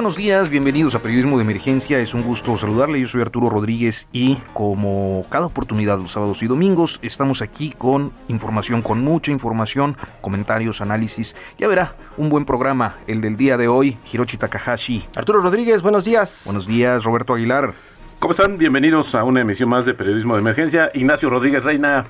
[0.00, 1.98] Buenos días, bienvenidos a Periodismo de Emergencia.
[1.98, 2.98] Es un gusto saludarle.
[2.98, 8.10] Yo soy Arturo Rodríguez y como cada oportunidad los sábados y domingos estamos aquí con
[8.28, 11.36] información, con mucha información, comentarios, análisis.
[11.58, 13.98] Ya verá, un buen programa el del día de hoy.
[14.10, 15.06] Hiroshi Takahashi.
[15.14, 16.44] Arturo Rodríguez, buenos días.
[16.46, 17.74] Buenos días, Roberto Aguilar.
[18.20, 18.56] ¿Cómo están?
[18.56, 20.90] Bienvenidos a una emisión más de Periodismo de Emergencia.
[20.94, 22.06] Ignacio Rodríguez Reina.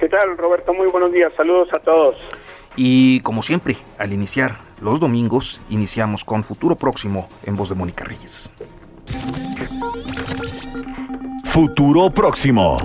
[0.00, 0.72] ¿Qué tal, Roberto?
[0.72, 1.34] Muy buenos días.
[1.36, 2.16] Saludos a todos.
[2.80, 8.04] Y como siempre, al iniciar los domingos, iniciamos con Futuro Próximo en voz de Mónica
[8.04, 8.52] Reyes.
[11.42, 12.78] Futuro próximo.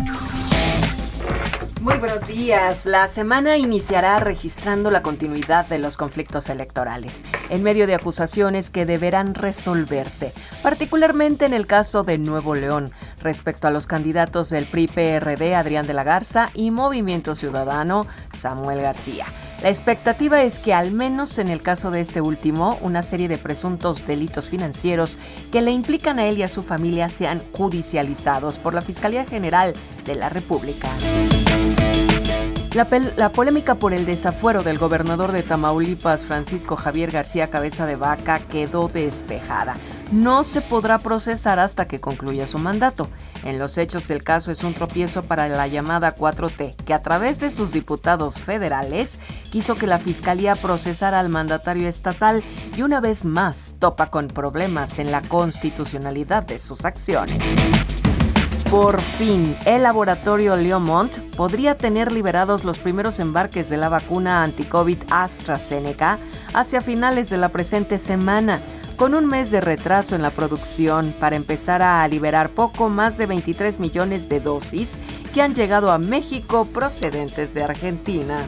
[1.80, 2.88] Muy buenos días.
[2.88, 7.22] La semana iniciará registrando la continuidad de los conflictos electorales,
[7.52, 10.34] en medio de acusaciones que deberán resolverse,
[10.64, 12.90] particularmente en el caso de Nuevo León,
[13.22, 19.28] respecto a los candidatos del PRI-PRD Adrián de la Garza y Movimiento Ciudadano Samuel García.
[19.64, 23.38] La expectativa es que al menos en el caso de este último, una serie de
[23.38, 25.17] presuntos delitos financieros
[25.53, 29.73] que le implican a él y a su familia sean judicializados por la Fiscalía General
[30.06, 30.89] de la República.
[32.74, 37.96] La, la, polémica por el desafuero del gobernador de Tamaulipas, Francisco Javier García Cabeza de
[37.96, 39.75] Vaca, quedó despejada.
[40.12, 43.08] No se podrá procesar hasta que concluya su mandato.
[43.44, 47.40] En los hechos, el caso es un tropiezo para la llamada 4T, que a través
[47.40, 49.20] de sus diputados federales
[49.52, 52.44] quiso que la Fiscalía procesara al mandatario estatal
[52.76, 57.38] y una vez más topa con problemas en la constitucionalidad de sus acciones.
[58.73, 64.97] Por fin, el laboratorio Leomont podría tener liberados los primeros embarques de la vacuna anti-COVID
[65.11, 66.17] AstraZeneca
[66.56, 68.63] hacia finales de la presente semana,
[68.95, 73.28] con un mes de retraso en la producción para empezar a liberar poco más de
[73.28, 74.90] 23 millones de dosis
[75.35, 78.40] que han llegado a México procedentes de Argentina.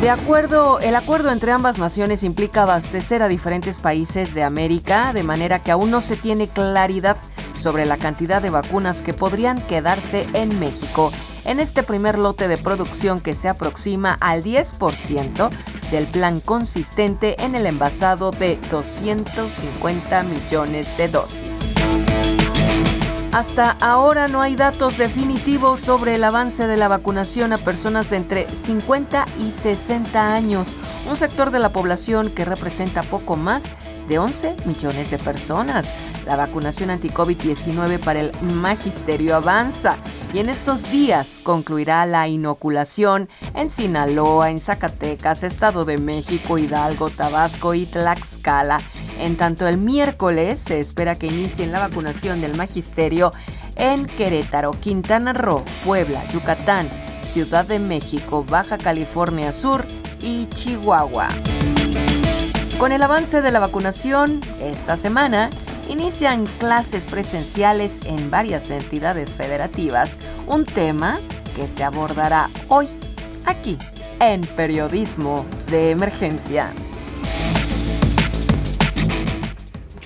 [0.00, 5.24] De acuerdo, el acuerdo entre ambas naciones implica abastecer a diferentes países de América, de
[5.24, 7.16] manera que aún no se tiene claridad
[7.58, 11.10] sobre la cantidad de vacunas que podrían quedarse en México
[11.44, 15.50] en este primer lote de producción que se aproxima al 10%
[15.90, 21.74] del plan consistente en el envasado de 250 millones de dosis.
[23.32, 28.16] Hasta ahora no hay datos definitivos sobre el avance de la vacunación a personas de
[28.16, 30.74] entre 50 y 60 años,
[31.08, 33.64] un sector de la población que representa poco más
[34.08, 35.94] de 11 millones de personas.
[36.26, 39.96] La vacunación anti-COVID-19 para el magisterio avanza
[40.32, 47.10] y en estos días concluirá la inoculación en Sinaloa, en Zacatecas, Estado de México, Hidalgo,
[47.10, 48.80] Tabasco y Tlaxcala.
[49.18, 53.32] En tanto, el miércoles se espera que inicien la vacunación del magisterio
[53.76, 56.90] en Querétaro, Quintana Roo, Puebla, Yucatán,
[57.22, 59.86] Ciudad de México, Baja California Sur
[60.20, 61.28] y Chihuahua.
[62.78, 65.50] Con el avance de la vacunación, esta semana
[65.88, 71.18] inician clases presenciales en varias entidades federativas, un tema
[71.56, 72.88] que se abordará hoy
[73.44, 73.78] aquí
[74.20, 76.72] en Periodismo de Emergencia.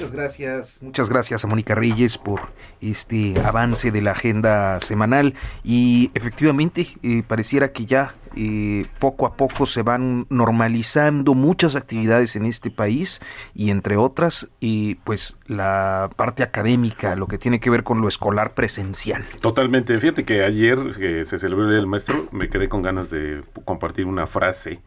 [0.02, 2.40] Muchas gracias, muchas gracias a Mónica Reyes por
[2.80, 5.34] este avance de la agenda semanal.
[5.62, 12.34] Y efectivamente eh, pareciera que ya eh, poco a poco se van normalizando muchas actividades
[12.34, 13.20] en este país
[13.54, 18.08] y entre otras y pues la parte académica, lo que tiene que ver con lo
[18.08, 19.24] escolar presencial.
[19.40, 22.26] Totalmente, fíjate que ayer que se celebró el maestro.
[22.32, 24.80] Me quedé con ganas de compartir una frase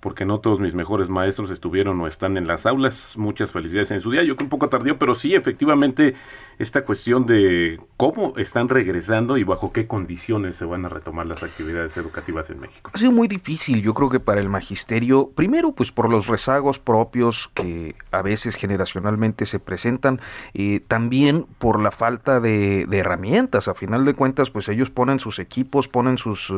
[0.00, 3.16] porque no todos mis mejores maestros estuvieron o están en las aulas.
[3.16, 4.22] Muchas felicidades en su día.
[4.22, 6.14] Yo creo un poco tardío, pero sí, efectivamente,
[6.58, 11.42] esta cuestión de cómo están regresando y bajo qué condiciones se van a retomar las
[11.42, 12.90] actividades educativas en México.
[12.92, 16.78] Ha sido muy difícil, yo creo que para el magisterio, primero pues por los rezagos
[16.78, 20.20] propios que a veces generacionalmente se presentan,
[20.52, 23.68] y también por la falta de, herramientas.
[23.68, 26.52] A final de cuentas, pues ellos ponen sus equipos, ponen sus,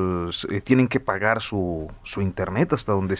[0.50, 3.16] eh, tienen que pagar su, su internet hasta donde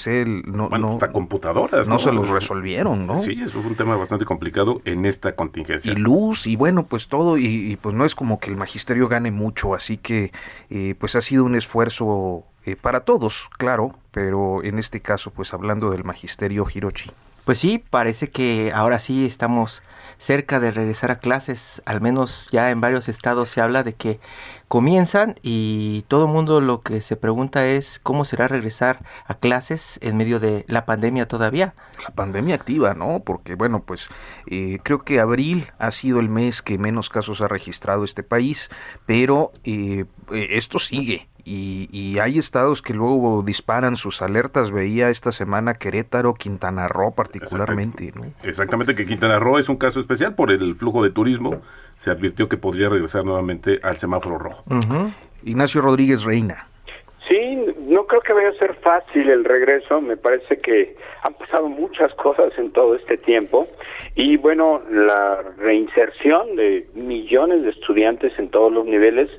[0.47, 1.89] no, bueno, computadoras.
[1.89, 3.17] No, se los resolvieron, ¿no?
[3.17, 5.93] Sí, eso fue un tema bastante complicado en esta contingencia.
[5.93, 9.31] Y luz y bueno, pues todo y, pues no es como que el magisterio gane
[9.31, 10.33] mucho, así que
[10.71, 15.53] eh, pues ha sido un esfuerzo eh, para todos, claro, pero en este caso pues
[15.53, 17.11] hablando del magisterio Hirochi.
[17.45, 19.83] Pues sí, parece que ahora sí estamos
[20.19, 24.21] cerca de regresar a clases, al menos ya en varios estados se habla de que
[24.69, 29.99] comienzan y todo el mundo lo que se pregunta es cómo será regresar a clases
[30.01, 31.75] en medio de la pandemia todavía.
[32.05, 33.21] La pandemia activa, ¿no?
[33.25, 34.09] Porque bueno, pues
[34.47, 38.71] eh, creo que abril ha sido el mes que menos casos ha registrado este país,
[39.05, 44.71] pero eh, eh, esto sigue y, hay estados que luego disparan sus alertas.
[44.71, 48.13] Veía esta semana Querétaro, Quintana Roo particularmente.
[48.15, 48.27] ¿no?
[48.43, 51.61] Exactamente, que Quintana Roo es un caso especial por el flujo de turismo.
[51.97, 54.65] Se advirtió que podría regresar nuevamente al semáforo rojo.
[55.45, 56.69] Ignacio Rodríguez Reina.
[57.29, 57.57] Sí,
[57.87, 60.01] no creo que vaya a ser fácil el regreso.
[60.01, 63.67] Me parece que han pasado muchas cosas en todo este tiempo.
[64.15, 69.31] Y bueno, la reinserción de millones de estudiantes en todos los niveles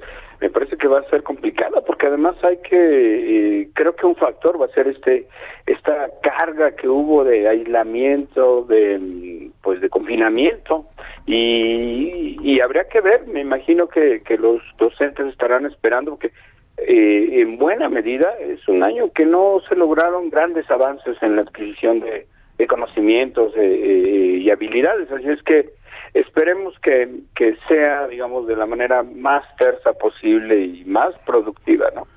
[0.44, 4.18] me parece que va a ser complicada porque además hay que eh, creo que un
[4.18, 5.26] factor va a ser este
[5.66, 10.86] esta carga que hubo de aislamiento de pues de confinamiento.
[11.26, 16.32] Y, y habría que ver me imagino que, que los docentes estarán esperando que
[16.76, 21.44] eh, en buena medida es un año que no se lograron grandes avances en la
[21.44, 22.28] adquisición de,
[22.68, 25.10] conocimientos eh, y habilidades.
[25.12, 25.70] Así es que
[26.14, 32.08] esperemos que, que sea, digamos, de la manera más tersa posible y más productiva, ¿no?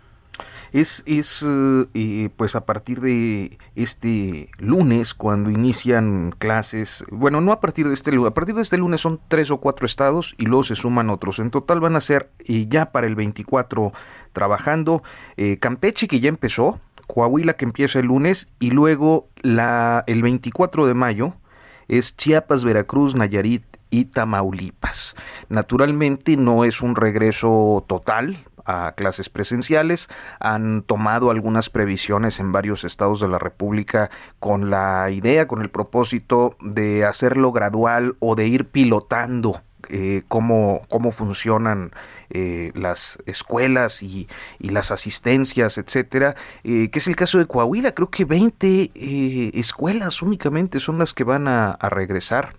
[0.72, 1.44] Es, es
[1.94, 7.94] eh, pues a partir de este lunes cuando inician clases, bueno, no a partir de
[7.94, 10.74] este lunes, a partir de este lunes son tres o cuatro estados y luego se
[10.74, 11.38] suman otros.
[11.38, 13.92] En total van a ser eh, ya para el 24
[14.32, 15.02] trabajando
[15.36, 20.86] eh, Campeche que ya empezó, Coahuila que empieza el lunes y luego la, el 24
[20.86, 21.34] de mayo
[21.88, 25.14] es Chiapas, Veracruz, Nayarit y Tamaulipas.
[25.48, 30.08] Naturalmente no es un regreso total a clases presenciales.
[30.40, 35.70] Han tomado algunas previsiones en varios estados de la República con la idea, con el
[35.70, 41.92] propósito de hacerlo gradual o de ir pilotando eh, cómo, cómo funcionan
[42.30, 44.28] eh, las escuelas y,
[44.58, 46.34] las asistencias, etcétera,
[46.64, 47.92] eh, que es el caso de Coahuila.
[47.92, 48.90] Creo que 20
[49.58, 52.54] escuelas únicamente son las que van a regresar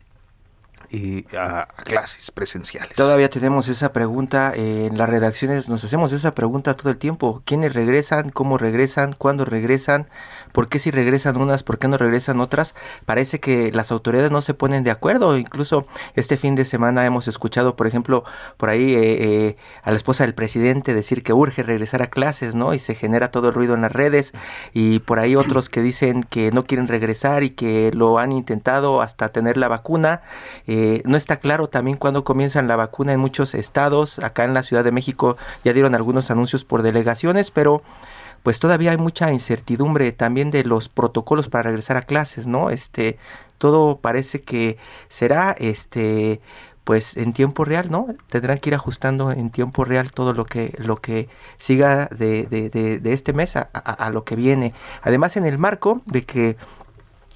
[0.89, 2.95] y a, clases presenciales.
[2.95, 7.41] Todavía tenemos esa pregunta en las redacciones, nos hacemos esa pregunta todo el tiempo.
[7.45, 8.29] ¿Quiénes regresan?
[8.29, 9.13] ¿Cómo regresan?
[9.13, 10.07] ¿Cuándo regresan?
[10.51, 11.63] ¿Por qué si regresan unas?
[11.63, 12.73] ¿Por qué no regresan otras?
[13.05, 15.37] Parece que las autoridades no se ponen de acuerdo.
[15.37, 15.85] Incluso
[16.15, 18.23] este fin de semana hemos escuchado, por ejemplo,
[18.57, 22.55] por ahí eh, eh, a la esposa del presidente decir que urge regresar a clases,
[22.55, 22.73] ¿no?
[22.73, 24.33] Y se genera todo el ruido en las redes.
[24.73, 29.01] Y por ahí otros que dicen que no quieren regresar y que lo han intentado
[29.01, 30.21] hasta tener la vacuna.
[30.65, 34.19] Eh, no está claro también cuándo comienzan la vacuna en muchos estados.
[34.19, 37.81] Acá en la Ciudad de México ya dieron algunos anuncios por delegaciones, pero
[38.43, 42.69] pues todavía hay mucha incertidumbre también de los protocolos para regresar a clases, ¿no?
[42.69, 43.17] Este,
[43.57, 44.77] todo parece que
[45.09, 46.39] será este
[46.87, 48.07] pues en tiempo real, ¿no?
[48.29, 51.27] Tendrán que ir ajustando en tiempo real todo lo que, lo que
[51.57, 54.73] siga de, de, de, este mes a, lo que viene.
[55.01, 56.55] Además, en el marco de que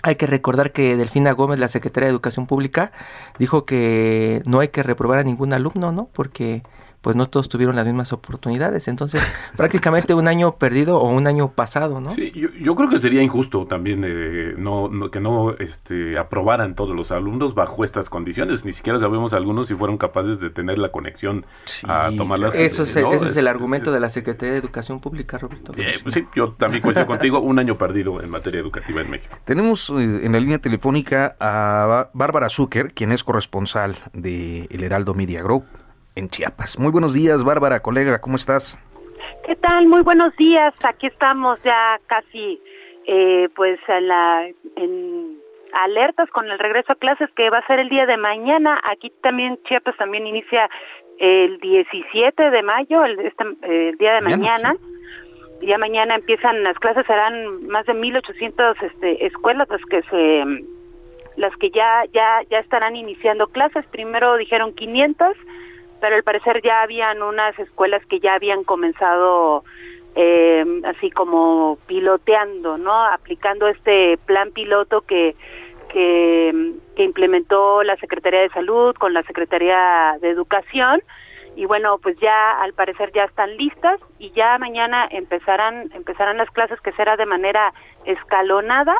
[0.03, 2.91] hay que recordar que Delfina Gómez, la secretaria de Educación Pública,
[3.39, 6.09] dijo que no hay que reprobar a ningún alumno, ¿no?
[6.13, 6.63] Porque
[7.01, 8.87] pues no todos tuvieron las mismas oportunidades.
[8.87, 9.21] Entonces,
[9.57, 12.11] prácticamente un año perdido o un año pasado, ¿no?
[12.11, 17.11] Sí, yo, creo que sería injusto también eh, no, que no este, aprobaran todos los
[17.11, 18.65] alumnos bajo estas condiciones.
[18.65, 21.45] Ni siquiera sabemos algunos si fueron capaces de tener la conexión
[21.87, 25.37] a tomar las Eso es, ese es, el argumento de la Secretaría de Educación Pública,
[25.39, 25.71] Roberto.
[25.77, 29.37] Eh, pues sí, yo también coincido contigo, un año perdido en materia educativa en México.
[29.43, 29.93] Tenemos eh,
[30.23, 35.65] en la línea telefónica a Bárbara Zucker, quien es corresponsal de El Heraldo Media Group
[36.15, 36.79] en Chiapas.
[36.79, 38.79] Muy buenos días, Bárbara, colega, ¿cómo estás?
[39.45, 39.87] ¿Qué tal?
[39.87, 40.73] Muy buenos días.
[40.83, 42.61] Aquí estamos ya casi,
[43.07, 45.37] eh, pues, en, la, en
[45.73, 48.79] alertas con el regreso a clases que va a ser el día de mañana.
[48.89, 50.69] Aquí también Chiapas también inicia
[51.19, 54.75] el 17 de mayo, el, este, el día de mañana.
[55.61, 60.65] ya mañana empiezan las clases, serán más de 1800 este, escuelas las que se
[61.37, 63.85] las que ya ya ya estarán iniciando clases.
[63.87, 65.37] Primero dijeron 500,
[66.01, 69.63] pero al parecer ya habían unas escuelas que ya habían comenzado
[70.15, 73.05] eh, así como piloteando, ¿no?
[73.05, 75.35] Aplicando este plan piloto que
[75.89, 81.01] que, que implementó la Secretaría de Salud con la Secretaría de Educación
[81.55, 86.49] y bueno pues ya al parecer ya están listas y ya mañana empezarán empezarán las
[86.51, 87.73] clases que será de manera
[88.05, 88.95] escalonada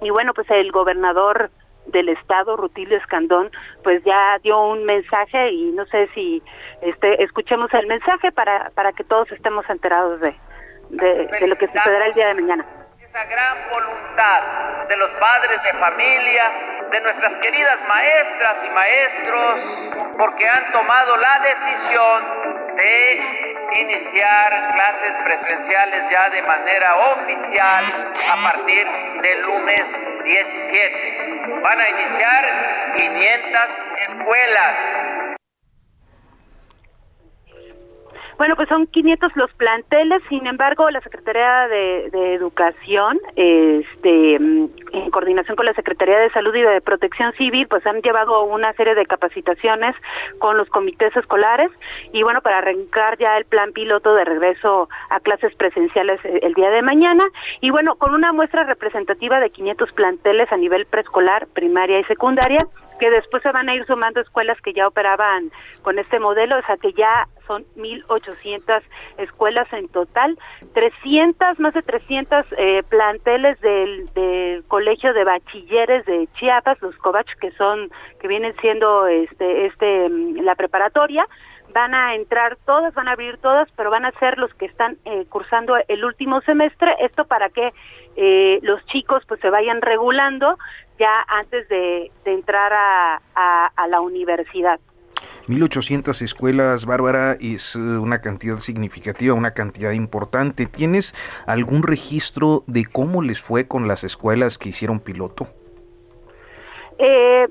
[0.00, 1.50] y bueno pues el gobernador
[1.86, 3.50] del estado Rutilio Escandón
[3.82, 6.42] pues ya dio un mensaje y no sé si
[6.80, 10.34] este escuchemos el mensaje para para que todos estemos enterados de
[10.90, 12.66] de, de lo que sucederá el día de mañana.
[13.02, 16.44] Esa gran voluntad de los padres de familia,
[16.90, 26.04] de nuestras queridas maestras y maestros, porque han tomado la decisión de iniciar clases presenciales
[26.10, 27.84] ya de manera oficial
[28.30, 28.86] a partir
[29.22, 31.60] del lunes 17.
[31.62, 33.70] Van a iniciar 500
[34.08, 35.32] escuelas
[38.42, 45.54] Bueno, pues son 500 los planteles, sin embargo, la Secretaría de, Educación, este, en coordinación
[45.54, 49.06] con la Secretaría de Salud y de Protección Civil, pues han llevado una serie de
[49.06, 49.94] capacitaciones
[50.40, 51.70] con los comités escolares
[52.12, 56.54] y bueno, para arrancar ya el plan piloto de regreso a clases presenciales eh, el
[56.54, 57.24] día de mañana.
[57.60, 62.66] Y bueno, con una muestra representativa de 500 planteles a nivel preescolar, primaria y secundaria
[63.02, 65.50] que después se van a ir sumando escuelas que ya operaban
[65.82, 68.80] con este modelo, o sea que ya son 1.800
[69.18, 70.38] escuelas en total,
[70.72, 77.34] 300, más de 300 eh, planteles del, del, Colegio de Bachilleres de Chiapas, los COVACH,
[77.40, 77.90] que son,
[78.20, 81.26] que vienen siendo este, este, mm, la preparatoria,
[81.74, 84.98] van a entrar todas, van a abrir todas, pero van a ser los que están
[85.04, 87.72] eh, cursando el último semestre, esto para que
[88.14, 90.58] eh, los chicos pues se vayan regulando
[91.02, 94.78] ya antes de, entrar a, a, la universidad.
[95.48, 100.66] 1.800 escuelas, Bárbara, es eh, una cantidad significativa, una cantidad importante.
[100.66, 101.12] ¿Tienes
[101.46, 105.48] algún registro de cómo les fue con las escuelas que hicieron piloto?
[106.98, 107.48] Eh,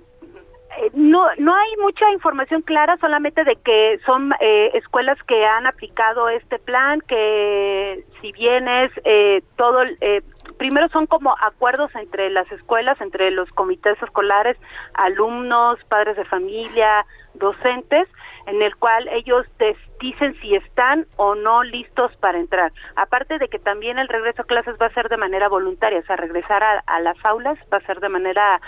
[0.93, 6.29] no, no hay mucha información clara, solamente de que son eh, escuelas que han aplicado
[6.29, 10.21] este plan, que si bien es eh, todo, eh,
[10.57, 14.57] primero son como acuerdos entre las escuelas, entre los comités escolares,
[14.93, 18.07] alumnos, padres de familia, docentes,
[18.47, 19.45] en el cual ellos
[19.99, 22.71] dicen si están o no listos para entrar.
[22.95, 26.03] Aparte de que también el regreso a clases va a ser de manera voluntaria, o
[26.03, 28.59] sea, regresar a, las aulas va a ser de manera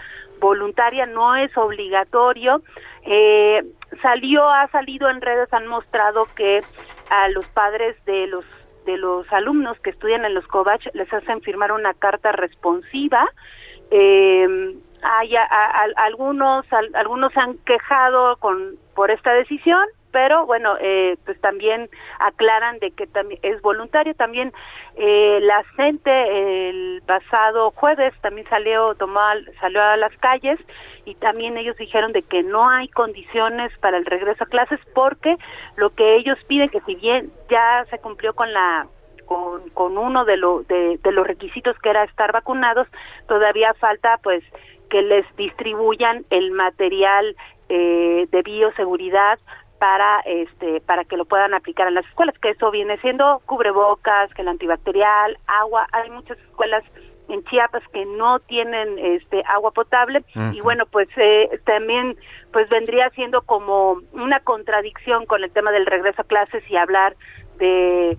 [0.44, 2.62] voluntaria, no es obligatorio.
[3.04, 3.64] Eh,
[4.02, 6.62] salió, ha salido en redes, han mostrado que
[7.10, 8.46] a los padres de los
[8.86, 13.26] de los alumnos que estudian en los COVACH les hacen firmar una carta responsiva.
[13.92, 15.36] Eh, hay
[15.96, 21.90] algunos algunos han quejado con por esta decisión pero bueno eh, pues también
[22.20, 24.14] aclaran de que también es voluntario.
[24.14, 24.54] También
[24.96, 29.20] eh, la gente el pasado jueves también salió tomó
[29.60, 30.60] salió a las calles
[31.04, 35.36] y también ellos dijeron de que no hay condiciones para el regreso a clases porque
[35.76, 38.88] lo que ellos piden que si bien ya se cumplió con la
[39.26, 42.88] con, uno de, lo, de los requisitos que era estar vacunados,
[43.28, 44.44] todavía falta pues
[44.94, 47.36] que les distribuyan el material
[47.70, 49.40] eh, de bioseguridad
[49.84, 54.34] para este para que lo puedan aplicar en las escuelas que eso viene siendo cubrebocas
[54.34, 55.90] que el antibacterial agua.
[55.92, 56.86] Hay muchas escuelas
[57.28, 60.24] en Chiapas que no tienen este agua potable.
[60.54, 62.16] Y bueno pues eh, también
[62.54, 67.18] pues vendría siendo como una contradicción con el tema del regreso a clases y hablar
[67.58, 68.18] de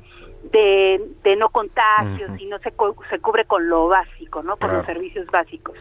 [0.53, 2.73] de, de no contagios y no se,
[3.11, 4.57] se cubre con lo básico, ¿no?
[4.57, 5.77] Con los servicios básicos.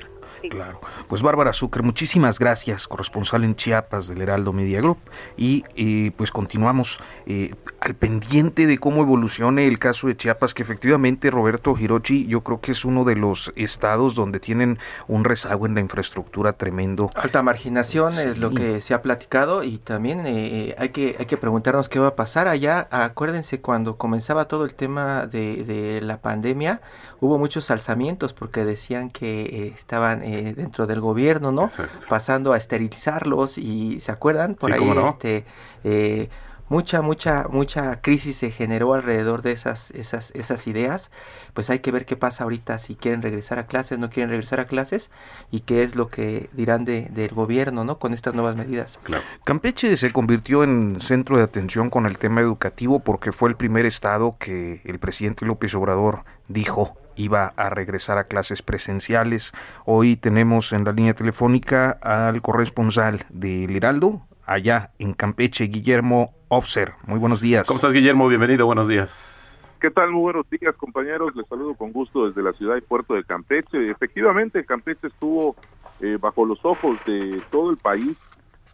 [0.49, 0.79] Claro.
[1.07, 4.97] Pues Bárbara Zucker, muchísimas gracias, corresponsal en Chiapas del Heraldo Media Group.
[5.37, 10.63] Y eh, pues continuamos eh, al pendiente de cómo evolucione el caso de Chiapas, que
[10.63, 15.65] efectivamente Roberto Hirochi, yo creo que es uno de los estados donde tienen un rezago
[15.65, 17.09] en la infraestructura tremendo.
[17.15, 21.37] Alta marginación es lo que se ha platicado y también eh, hay, que, hay que
[21.37, 22.87] preguntarnos qué va a pasar allá.
[22.91, 26.81] Acuérdense cuando comenzaba todo el tema de, de la pandemia,
[27.19, 31.71] hubo muchos alzamientos porque decían que estaban eh, dentro del gobierno, ¿no?
[32.09, 34.55] Pasando a esterilizarlos y, ¿se acuerdan?
[34.55, 35.45] Por ahí, este,
[35.83, 36.29] eh,
[36.73, 41.11] mucha, mucha, mucha crisis se generó alrededor de esas, esas, esas ideas.
[41.53, 44.59] Pues hay que ver qué pasa ahorita, si quieren regresar a clases, no quieren regresar
[44.59, 45.11] a clases,
[45.51, 47.99] y qué es lo que dirán de, del gobierno, ¿no?
[47.99, 48.99] Con estas nuevas medidas.
[49.43, 53.85] Campeche se convirtió en centro de atención con el tema educativo porque fue el primer
[53.85, 59.51] estado que el presidente López Obrador dijo iba a regresar a clases presenciales.
[59.85, 66.93] Hoy tenemos en la línea telefónica al corresponsal del Heraldo, allá en Campeche, Guillermo Ofser.
[67.05, 67.67] Muy buenos días.
[67.67, 68.27] ¿Cómo estás, Guillermo?
[68.27, 69.75] Bienvenido, buenos días.
[69.79, 70.11] ¿Qué tal?
[70.11, 71.35] Muy buenos días, compañeros.
[71.35, 73.89] Les saludo con gusto desde la ciudad y puerto de Campeche.
[73.89, 75.55] Efectivamente, Campeche estuvo
[75.99, 78.17] eh, bajo los ojos de todo el país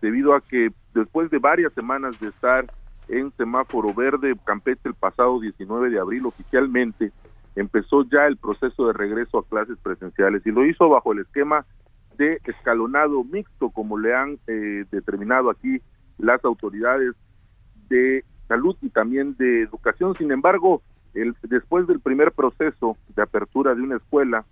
[0.02, 2.72] debido a que después de varias semanas de estar
[3.08, 7.12] en semáforo verde, Campeche el pasado 19 de abril oficialmente
[7.56, 11.66] empezó ya el proceso de regreso a clases presenciales y lo hizo bajo el esquema
[12.20, 15.82] de escalonado mixto, como le han eh, determinado aquí
[16.18, 17.16] las autoridades
[17.88, 20.14] de salud y también de educación.
[20.16, 20.82] Sin embargo,
[21.14, 24.46] el, después del primer proceso de apertura de una escuela,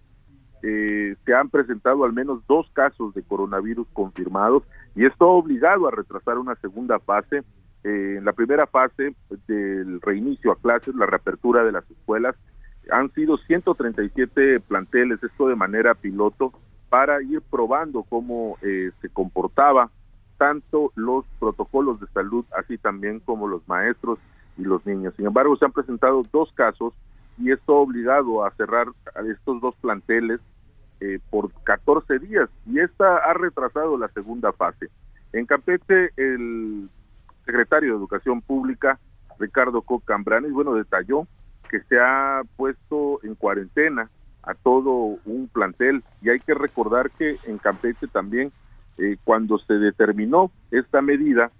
[0.63, 4.63] eh, se han presentado al menos dos casos de coronavirus confirmados
[4.95, 7.43] y esto ha obligado a retrasar una segunda fase.
[7.83, 9.13] Eh, en la primera fase
[9.47, 12.35] del reinicio a clases, la reapertura de las escuelas,
[12.89, 16.53] han sido 137 planteles, esto de manera piloto,
[16.89, 19.89] para ir probando cómo eh, se comportaba
[20.37, 24.19] tanto los protocolos de salud, así también como los maestros
[24.57, 25.13] y los niños.
[25.15, 26.93] Sin embargo, se han presentado dos casos
[27.37, 28.87] y esto ha obligado a cerrar
[29.29, 30.39] estos dos planteles
[30.99, 34.89] eh, por 14 días y esta ha retrasado la segunda fase.
[35.33, 36.89] En Campeche, el
[37.45, 38.99] secretario de Educación Pública,
[39.39, 41.27] Ricardo Cocambranes, bueno, detalló
[41.69, 44.09] que se ha puesto en cuarentena
[44.47, 46.03] a todo un plantel.
[46.21, 48.51] Y hay que recordar que en Campeche también
[48.97, 51.51] eh, cuando se determinó esta medida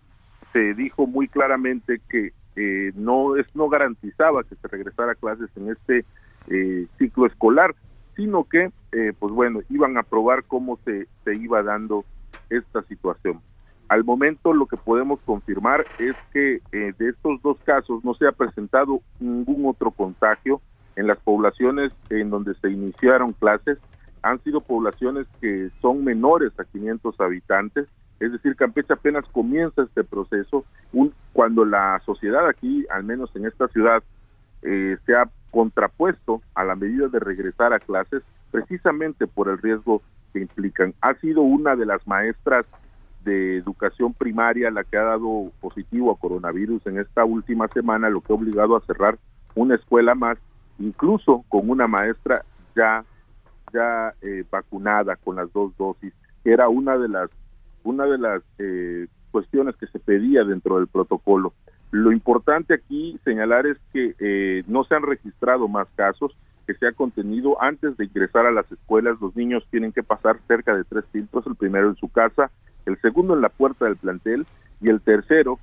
[0.54, 5.50] se dijo muy claramente que eh, no es no garantizaba que se regresara a clases
[5.56, 6.06] en este
[6.50, 7.76] eh, ciclo escolar
[8.16, 8.72] sino que
[9.20, 12.04] pues bueno iban a probar cómo se, se iba dando
[12.50, 13.42] esta situación.
[13.90, 18.28] Al momento lo que podemos confirmar es que eh, de estos dos casos no se
[18.28, 20.62] ha presentado ningún otro contagio
[20.98, 23.78] en las poblaciones en donde se iniciaron clases.
[24.24, 27.88] Han sido poblaciones que son menores a 500 habitantes,
[28.20, 33.46] es decir, Campeche apenas comienza este proceso un, cuando la sociedad aquí, al menos en
[33.46, 34.02] esta ciudad,
[34.64, 40.02] eh, se ha contrapuesto a la medida de regresar a clases precisamente por el riesgo
[40.34, 40.96] que implican.
[41.02, 42.66] Ha sido una de las maestras
[43.24, 48.22] de educación primaria la que ha dado positivo a coronavirus en esta última semana, lo
[48.22, 49.20] que ha obligado a cerrar
[49.54, 50.38] una escuela más,
[50.80, 52.44] incluso con una maestra
[52.76, 53.04] ya
[53.74, 56.14] ya eh, vacunada con las dos dosis,
[56.46, 57.30] era una de las
[57.84, 61.54] una de las eh, cuestiones que se pedía dentro del protocolo.
[61.92, 66.88] Lo importante aquí señalar es que eh, no se han registrado más casos, que se
[66.88, 69.18] ha contenido antes de ingresar a las escuelas.
[69.22, 72.52] Los niños tienen que pasar cerca de tres filtros, el primero en su casa,
[72.86, 74.46] el segundo en la puerta del plantel
[74.82, 75.60] y el tercero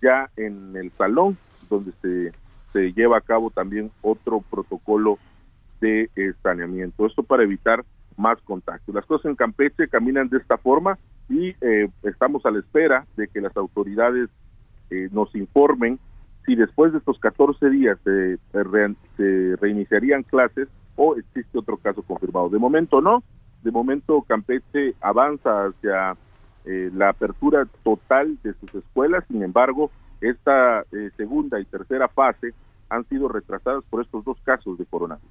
[0.00, 1.36] ya en el salón
[1.68, 2.32] donde se,
[2.76, 5.18] se lleva a cabo también otro protocolo
[5.80, 6.10] de
[6.42, 7.06] saneamiento.
[7.06, 7.84] Esto para evitar
[8.18, 8.94] más contactos.
[8.94, 10.98] Las cosas en Campeche caminan de esta forma
[11.30, 14.28] y eh, estamos a la espera de que las autoridades
[14.90, 15.98] eh, nos informen
[16.44, 18.36] si después de estos 14 días se,
[19.16, 22.50] se reiniciarían clases o existe otro caso confirmado.
[22.50, 23.22] De momento no,
[23.62, 26.14] de momento Campeche avanza hacia
[26.66, 32.54] eh, la apertura total de sus escuelas, sin embargo, esta eh, segunda y tercera fase
[32.88, 35.30] han sido retrasadas por estos dos casos de coronavirus.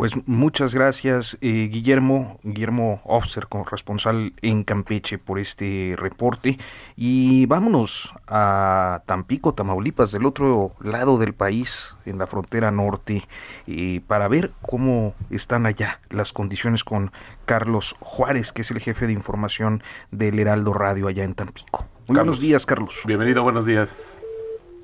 [0.00, 6.56] Pues muchas gracias, eh, Guillermo, Guillermo Officer, corresponsal en Campeche, por este reporte.
[6.96, 13.24] Y vámonos a Tampico, Tamaulipas, del otro lado del país, en la frontera norte,
[13.66, 17.12] eh, para ver cómo están allá las condiciones con
[17.44, 21.86] Carlos Juárez, que es el jefe de información del Heraldo Radio allá en Tampico.
[22.08, 23.02] Muy buenos días, Carlos.
[23.04, 24.18] Bienvenido, buenos días.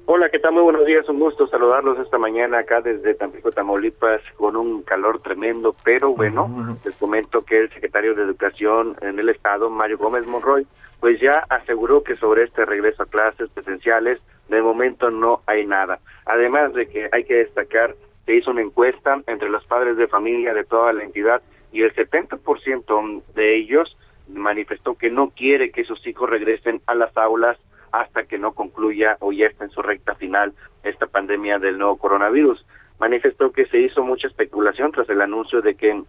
[0.09, 0.53] Hola, ¿qué tal?
[0.53, 5.19] Muy buenos días, un gusto saludarlos esta mañana acá desde Tampico, Tamaulipas, con un calor
[5.19, 10.25] tremendo, pero bueno, les comento que el secretario de Educación en el Estado, Mario Gómez
[10.29, 10.65] Monroy,
[11.01, 15.99] pues ya aseguró que sobre este regreso a clases presenciales, de momento no hay nada.
[16.25, 20.55] Además de que hay que destacar, se hizo una encuesta entre los padres de familia
[20.55, 21.43] de toda la entidad
[21.73, 23.97] y el 70% de ellos
[24.29, 27.59] manifestó que no quiere que sus hijos regresen a las aulas
[28.01, 31.97] hasta que no concluya o ya está en su recta final esta pandemia del nuevo
[31.97, 32.65] coronavirus.
[32.99, 36.03] Manifestó que se hizo mucha especulación tras el anuncio de que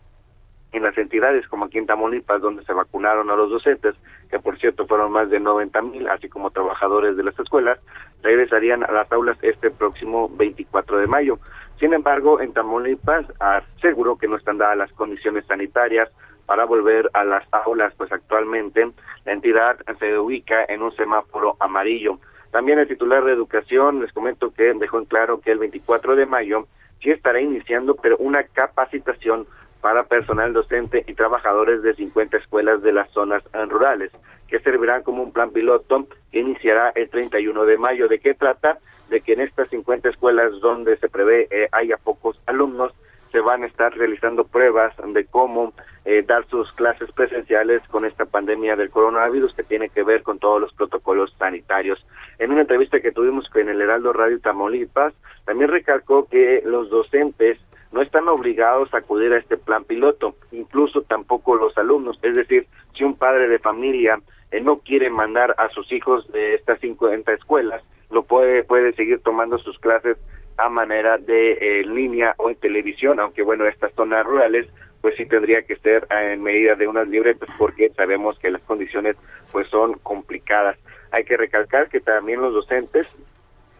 [0.73, 3.95] en las entidades como aquí en Tamaulipas, donde se vacunaron a los docentes,
[4.29, 7.79] que por cierto fueron más de 90 mil, así como trabajadores de las escuelas,
[8.21, 11.39] regresarían a las aulas este próximo 24 de mayo.
[11.79, 16.09] Sin embargo, en Tamaulipas aseguró que no están dadas las condiciones sanitarias
[16.47, 18.89] para volver a las aulas, pues actualmente
[19.25, 22.19] la entidad se ubica en un semáforo amarillo.
[22.51, 26.25] También el titular de Educación les comento que dejó en claro que el 24 de
[26.25, 26.65] mayo
[27.01, 29.45] sí estará iniciando, pero una capacitación
[29.81, 34.11] para personal docente y trabajadores de 50 escuelas de las zonas rurales,
[34.47, 38.07] que servirán como un plan piloto que iniciará el 31 de mayo.
[38.07, 38.79] ¿De qué trata?
[39.09, 42.93] De que en estas 50 escuelas donde se prevé eh, haya pocos alumnos,
[43.31, 45.73] se van a estar realizando pruebas de cómo
[46.05, 50.39] eh, dar sus clases presenciales con esta pandemia del coronavirus que tiene que ver con
[50.39, 52.05] todos los protocolos sanitarios.
[52.39, 55.13] En una entrevista que tuvimos con el Heraldo Radio Tamaulipas,
[55.45, 57.59] también recalcó que los docentes
[57.91, 62.19] no están obligados a acudir a este plan piloto, incluso tampoco los alumnos.
[62.21, 64.19] Es decir, si un padre de familia
[64.51, 69.19] eh, no quiere mandar a sus hijos de estas 50 escuelas, lo puede, puede seguir
[69.21, 70.17] tomando sus clases
[70.57, 74.67] a manera de eh, línea o en televisión, aunque bueno, estas zonas rurales
[75.01, 79.15] pues sí tendría que ser en medida de unas libretas porque sabemos que las condiciones
[79.51, 80.77] pues son complicadas.
[81.11, 83.15] Hay que recalcar que también los docentes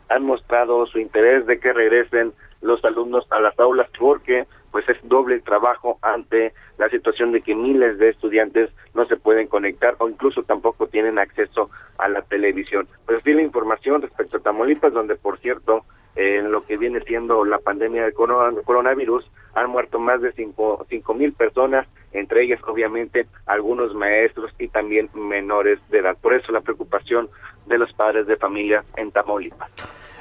[0.09, 4.97] han mostrado su interés de que regresen los alumnos a las aulas porque pues es
[5.03, 10.09] doble trabajo ante la situación de que miles de estudiantes no se pueden conectar o
[10.09, 12.87] incluso tampoco tienen acceso a la televisión.
[13.05, 15.83] Pues así la información respecto a Tamaulipas, donde por cierto,
[16.17, 21.33] en lo que viene siendo la pandemia del coronavirus, han muerto más de cinco mil
[21.33, 26.17] personas, entre ellas obviamente algunos maestros y también menores de edad.
[26.19, 27.29] Por eso la preocupación
[27.67, 29.71] de los padres de familia en Tamaulipas.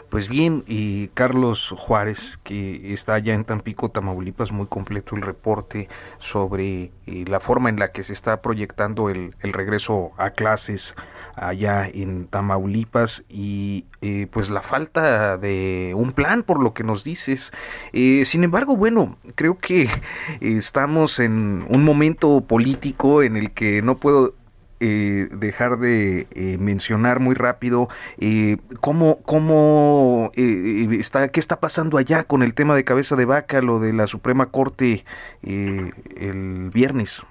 [0.08, 5.88] Pues bien, y Carlos Juárez, que está allá en Tampico, Tamaulipas, muy completo el reporte
[6.18, 10.94] sobre eh, la forma en la que se está proyectando el, regreso a clases
[11.34, 17.02] allá en Tamaulipas y eh, pues la falta de un plan por lo que nos
[17.02, 17.52] dices.
[17.92, 19.88] Eh, sin embargo, bueno, creo que
[20.40, 24.34] estamos en un momento político en el que no puedo
[24.80, 31.98] eh, dejar de eh, mencionar muy rápido eh, cómo, cómo eh, está, qué está pasando
[31.98, 35.04] allá con el tema de cabeza de vaca, lo de la Suprema Corte
[35.42, 37.24] el viernes.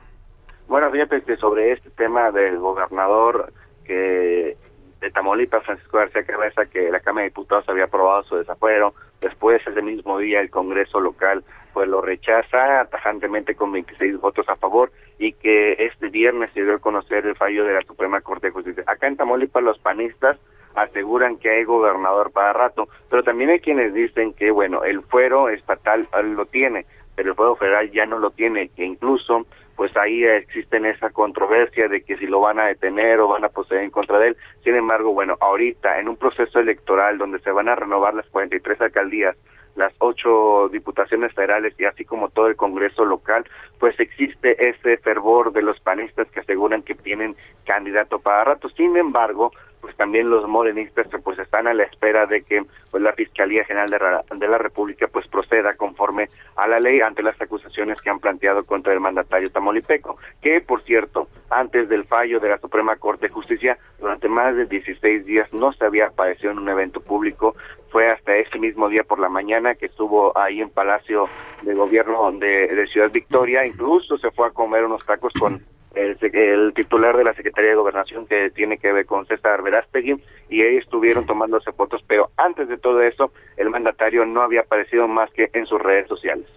[0.68, 3.54] Bueno, fíjate que sobre este tema del gobernador
[3.84, 4.58] que
[5.02, 9.62] de Tamaulipas, Francisco García Cabeza, que la Cámara de Diputados había aprobado su desafuero, después
[9.68, 11.44] ese mismo día el Congreso local
[11.76, 16.76] pues lo rechaza tajantemente con 26 votos a favor y que este viernes se dio
[16.76, 18.86] a conocer el fallo de la Suprema Corte de Justicia.
[18.88, 20.38] Acá en Tamaulipas los panistas
[20.74, 25.50] aseguran que hay gobernador para rato, pero también hay quienes dicen que, bueno, el fuero
[25.50, 26.08] estatal
[26.38, 30.86] lo tiene, pero el fuero federal ya no lo tiene, que incluso pues ahí existen
[30.86, 34.18] esa controversia de que si lo van a detener o van a proceder en contra
[34.18, 34.38] de él.
[34.64, 38.80] Sin embargo, bueno, ahorita en un proceso electoral donde se van a renovar las 43
[38.80, 39.36] alcaldías
[39.76, 43.46] las ocho diputaciones federales y así como todo el Congreso local,
[43.80, 47.36] pues existe ese fervor de los panistas que aseguran que tienen
[47.66, 48.70] candidato para rato.
[48.70, 49.52] Sin embargo,
[49.86, 53.88] pues también los morenistas pues están a la espera de que pues la Fiscalía General
[53.88, 58.10] de la, de la República pues proceda conforme a la ley ante las acusaciones que
[58.10, 62.96] han planteado contra el mandatario tamaulipeco, que por cierto, antes del fallo de la Suprema
[62.96, 67.00] Corte de Justicia, durante más de 16 días no se había aparecido en un evento
[67.00, 67.56] público,
[67.92, 71.26] fue hasta ese mismo día por la mañana que estuvo ahí en Palacio
[71.62, 75.64] de Gobierno de Ciudad Victoria, incluso se fue a comer unos tacos con
[75.96, 80.62] el, titular de la Secretaría de Gobernación que tiene que ver con César Verástegui y
[80.62, 85.32] ellos estuvieron tomándose fotos, pero antes de todo eso el mandatario no había aparecido más
[85.32, 86.48] que en sus redes sociales.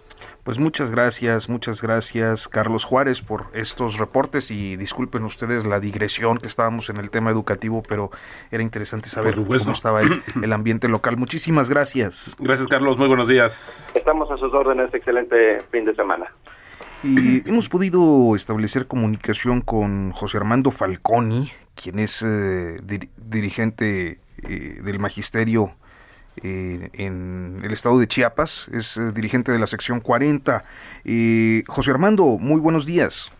[0.43, 6.37] Pues muchas gracias, muchas gracias Carlos Juárez por estos reportes y disculpen ustedes la digresión
[6.37, 8.09] que estábamos en el tema educativo, pero
[8.51, 11.17] era interesante saber cómo estaba el, el, ambiente local.
[11.17, 12.35] Muchísimas gracias.
[12.39, 13.91] Gracias Carlos, muy buenos días.
[13.93, 16.31] Estamos a sus órdenes, excelente fin de semana.
[17.03, 22.81] Y hemos podido establecer comunicación con José Armando Falconi, quien es eh,
[23.15, 25.71] dirigente eh, del magisterio
[26.43, 30.63] eh, en el estado de Chiapas, es dirigente de la sección 40.
[31.67, 33.31] José Armando, muy buenos días.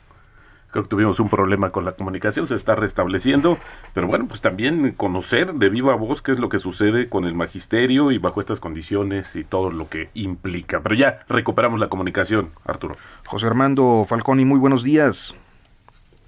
[0.71, 3.57] Creo que tuvimos un problema con la comunicación, se está restableciendo,
[3.93, 7.33] pero bueno, pues también conocer de viva voz qué es lo que sucede con el
[7.33, 10.81] magisterio y bajo estas condiciones y todo lo que implica.
[10.83, 12.95] Pero ya recuperamos la comunicación, Arturo.
[13.25, 15.33] José Armando Falconi, muy buenos días.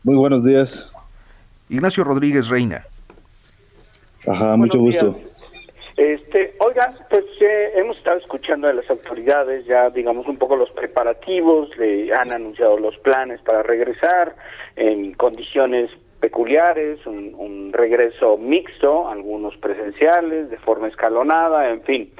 [0.04, 0.89] Muy buenos días.
[1.69, 2.82] Ignacio Rodríguez Reina.
[4.27, 5.19] Ajá, mucho gusto.
[5.97, 10.71] Este, oiga, pues eh, hemos estado escuchando de las autoridades ya, digamos, un poco los
[10.71, 14.36] preparativos, le han anunciado los planes para regresar
[14.75, 22.13] en condiciones peculiares, un, un regreso mixto, algunos presenciales, de forma escalonada, en fin.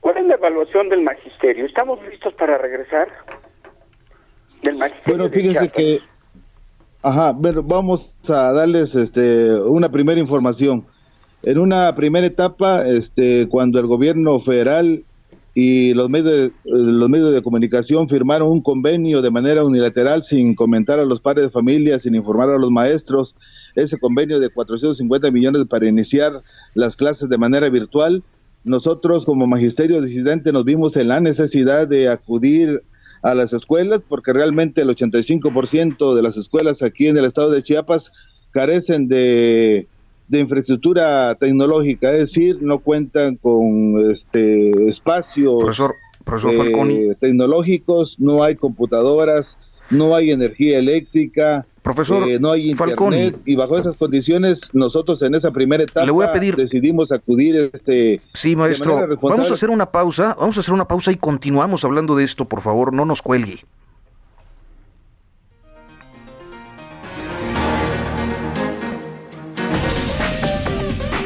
[0.00, 1.66] ¿Cuál es la evaluación del magisterio?
[1.66, 3.08] ¿Estamos listos para regresar?
[4.62, 6.00] Del magisterio bueno, fíjense que,
[7.02, 10.86] ajá, bueno, vamos a darles este, una primera información.
[11.42, 15.04] En una primera etapa, este, cuando el gobierno federal
[15.54, 20.54] y los medios, de, los medios de comunicación firmaron un convenio de manera unilateral sin
[20.54, 23.34] comentar a los padres de familia, sin informar a los maestros,
[23.74, 26.40] ese convenio de 450 millones para iniciar
[26.74, 28.22] las clases de manera virtual.
[28.64, 32.82] Nosotros como magisterio disidente nos vimos en la necesidad de acudir
[33.22, 37.62] a las escuelas porque realmente el 85% de las escuelas aquí en el estado de
[37.62, 38.12] Chiapas
[38.50, 39.86] carecen de
[40.28, 48.42] de infraestructura tecnológica, es decir, no cuentan con este espacios profesor, profesor eh, tecnológicos, no
[48.42, 49.56] hay computadoras,
[49.90, 55.36] no hay energía eléctrica, profesor eh, no hay internet y bajo esas condiciones nosotros en
[55.36, 59.16] esa primera etapa le voy a pedir, decidimos acudir este sí maestro.
[59.22, 62.46] vamos a hacer una pausa vamos a hacer una pausa y continuamos hablando de esto
[62.46, 63.60] por favor no nos cuelgue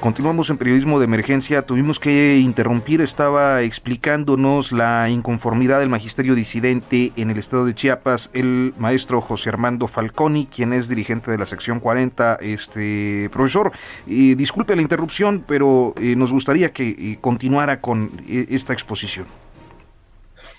[0.00, 1.62] Continuamos en periodismo de emergencia.
[1.62, 3.00] Tuvimos que interrumpir.
[3.00, 9.48] Estaba explicándonos la inconformidad del magisterio disidente en el estado de Chiapas, el maestro José
[9.48, 12.38] Armando Falconi, quien es dirigente de la sección 40.
[12.40, 13.72] Este profesor,
[14.06, 19.26] eh, disculpe la interrupción, pero eh, nos gustaría que eh, continuara con esta exposición.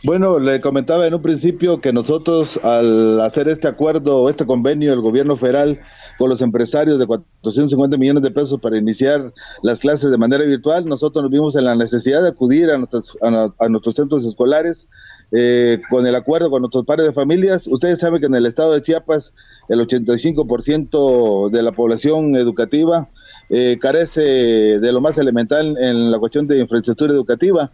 [0.04, 5.00] Bueno, le comentaba en un principio que nosotros al hacer este acuerdo, este convenio, el
[5.00, 5.80] gobierno federal
[6.20, 9.32] con los empresarios de 450 millones de pesos para iniciar
[9.64, 13.18] las clases de manera virtual, nosotros nos vimos en la necesidad de acudir a nuestros,
[13.22, 14.86] a, nuestros centros escolares
[15.32, 17.68] eh, con el acuerdo con nuestros padres de familias.
[17.68, 19.32] Ustedes saben que en el estado de Chiapas
[19.70, 23.08] el 85% de la población educativa
[23.50, 27.72] eh, carece de lo más elemental en la cuestión de infraestructura educativa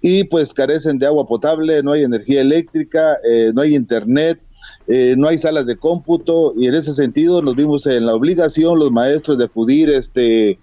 [0.00, 4.38] y pues carecen de agua potable, no hay energía eléctrica, eh, no hay internet,
[4.92, 8.76] eh, no hay salas de cómputo y en ese sentido nos vimos en la obligación
[8.76, 10.58] los maestros de acudir este,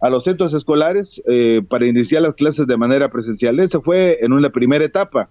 [0.00, 3.58] a los centros escolares eh, para iniciar las clases de manera presencial.
[3.58, 5.30] Eso fue en una primera etapa.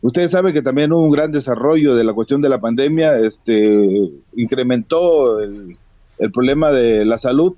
[0.00, 4.10] Ustedes saben que también hubo un gran desarrollo de la cuestión de la pandemia, este,
[4.36, 5.76] incrementó el,
[6.32, 7.56] problema de la salud,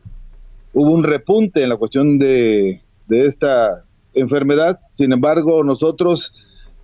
[0.73, 6.33] hubo un repunte en la cuestión de, de esta enfermedad, sin embargo nosotros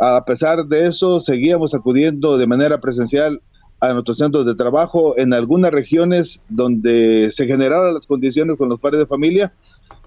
[0.00, 3.40] a pesar de eso, seguíamos acudiendo de manera presencial
[3.80, 8.80] a nuestros centros de trabajo en algunas regiones donde se generaron las condiciones con los
[8.80, 9.52] padres de familia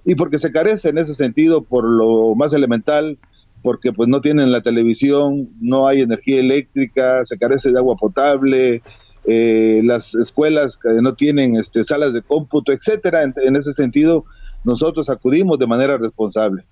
[0.03, 3.19] y porque se carece en ese sentido por lo más elemental,
[3.61, 8.81] porque pues no tienen la televisión, no hay energía eléctrica, se carece de agua potable,
[9.25, 13.23] eh, las escuelas no tienen este, salas de cómputo, etcétera.
[13.23, 14.25] en, ese sentido,
[14.63, 16.63] nosotros acudimos de manera responsable.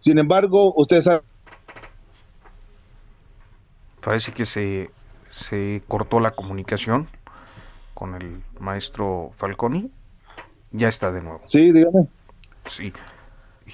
[0.00, 1.22] Sin embargo, ustedes saben
[4.02, 4.90] Parece que se,
[5.28, 7.08] se cortó la comunicación
[7.94, 9.90] con el maestro Falconi.
[10.72, 11.42] Ya está de nuevo.
[11.46, 12.06] Sí, dígame.
[12.66, 12.92] Sí.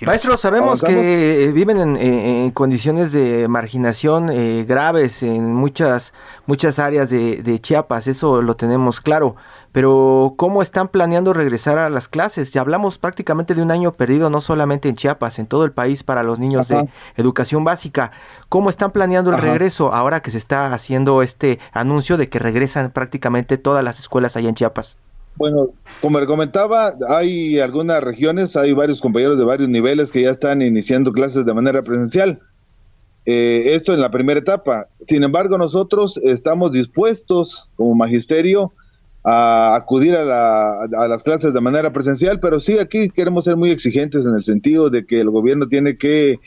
[0.03, 6.12] Maestro, sabemos que viven en, condiciones de marginación eh, graves en muchas
[6.47, 9.35] muchas áreas de, de, Chiapas, eso lo tenemos claro.
[9.72, 12.52] Pero ¿cómo están planeando regresar a las clases?
[12.52, 16.02] Ya hablamos prácticamente de un año perdido, no solamente en Chiapas, en todo el país
[16.02, 18.12] para los niños de educación básica.
[18.48, 22.90] ¿Cómo están planeando el regreso ahora que se está haciendo este anuncio de que regresan
[22.90, 24.96] prácticamente todas las escuelas allá en Chiapas?
[25.37, 25.68] Bueno,
[26.00, 30.62] como le comentaba, hay algunas regiones, hay varios compañeros de varios niveles que ya están
[30.62, 32.40] iniciando clases de manera presencial.
[33.24, 34.88] Eh, esto en la primera etapa.
[35.07, 38.72] Sin embargo, nosotros estamos dispuestos como magisterio
[39.24, 43.70] a acudir a, a, las clases de manera presencial, pero sí aquí queremos ser muy
[43.70, 46.38] exigentes en el sentido de que el gobierno tiene que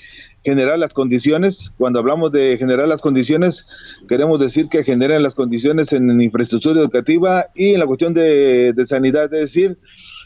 [0.43, 1.71] generar las condiciones.
[1.77, 3.65] Cuando hablamos de generar las condiciones,
[4.07, 9.25] queremos decir que generen las condiciones en, infraestructura educativa y en la cuestión de, sanidad.
[9.25, 9.77] Es decir,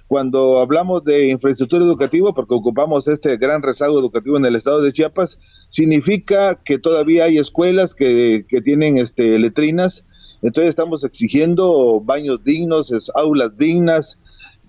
[0.08, 4.94] cuando hablamos de infraestructura educativa, porque ocupamos este gran rezago educativo en el estado de
[4.94, 5.38] Chiapas,
[5.70, 10.06] significa que todavía hay escuelas que, que tienen este, letrinas.
[10.42, 14.18] Entonces estamos exigiendo baños dignos, aulas dignas,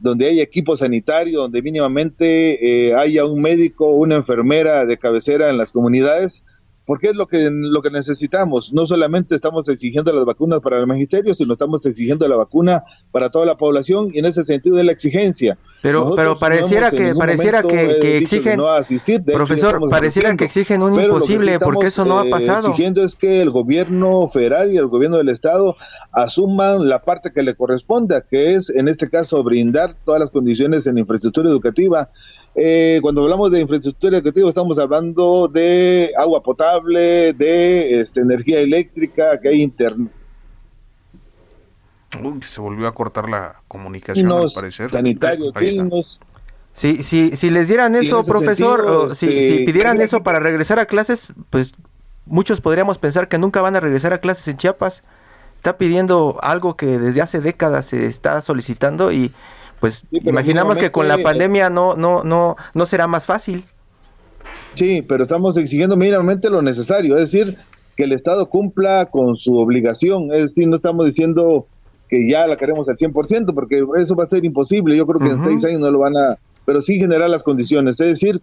[0.01, 5.59] donde haya equipo sanitario, donde mínimamente eh, haya un médico, una enfermera de cabecera en
[5.59, 6.43] las comunidades,
[6.87, 8.73] porque es lo que, lo que necesitamos.
[8.73, 13.29] No solamente estamos exigiendo las vacunas para el magisterio, sino estamos exigiendo la vacuna para
[13.31, 15.59] toda la población y en ese sentido de la exigencia.
[15.83, 18.61] Pero, pero pareciera que pareciera que, exigen,
[19.27, 22.69] profesor, pareciera que exigen un imposible, porque eso no ha eh, pasado.
[22.69, 25.77] exigiendo es que el gobierno federal y el gobierno del estado
[26.13, 30.87] asuman la parte que le corresponda, que es en este caso brindar todas las condiciones
[30.87, 32.11] en infraestructura educativa
[32.59, 39.39] eh, cuando hablamos de infraestructura educativa estamos hablando de agua potable, de este, energía eléctrica,
[39.39, 40.11] que hay internet.
[42.47, 44.91] se volvió a cortar la comunicación, al parecer.
[44.91, 45.53] Sanitarios,
[46.73, 50.87] Si, si, si les dieran eso, profesor, si, este, si pidieran eso para regresar a
[50.87, 51.75] clases, pues
[52.25, 55.03] muchos podríamos pensar que nunca van a regresar a clases en Chiapas.
[55.57, 59.33] Está pidiendo algo que desde hace décadas se está solicitando y
[59.81, 63.65] pues imaginamos que con la pandemia no, no, no, no será más fácil.
[64.75, 67.57] Sí, pero estamos exigiendo mínimamente lo necesario, es decir,
[67.97, 71.67] que el Estado cumpla con su obligación, es decir, no estamos diciendo
[72.09, 75.35] que ya la queremos al 100%, porque eso va a ser imposible, yo creo que
[75.35, 78.41] en seis años no lo van a, pero sí generar las condiciones, es decir,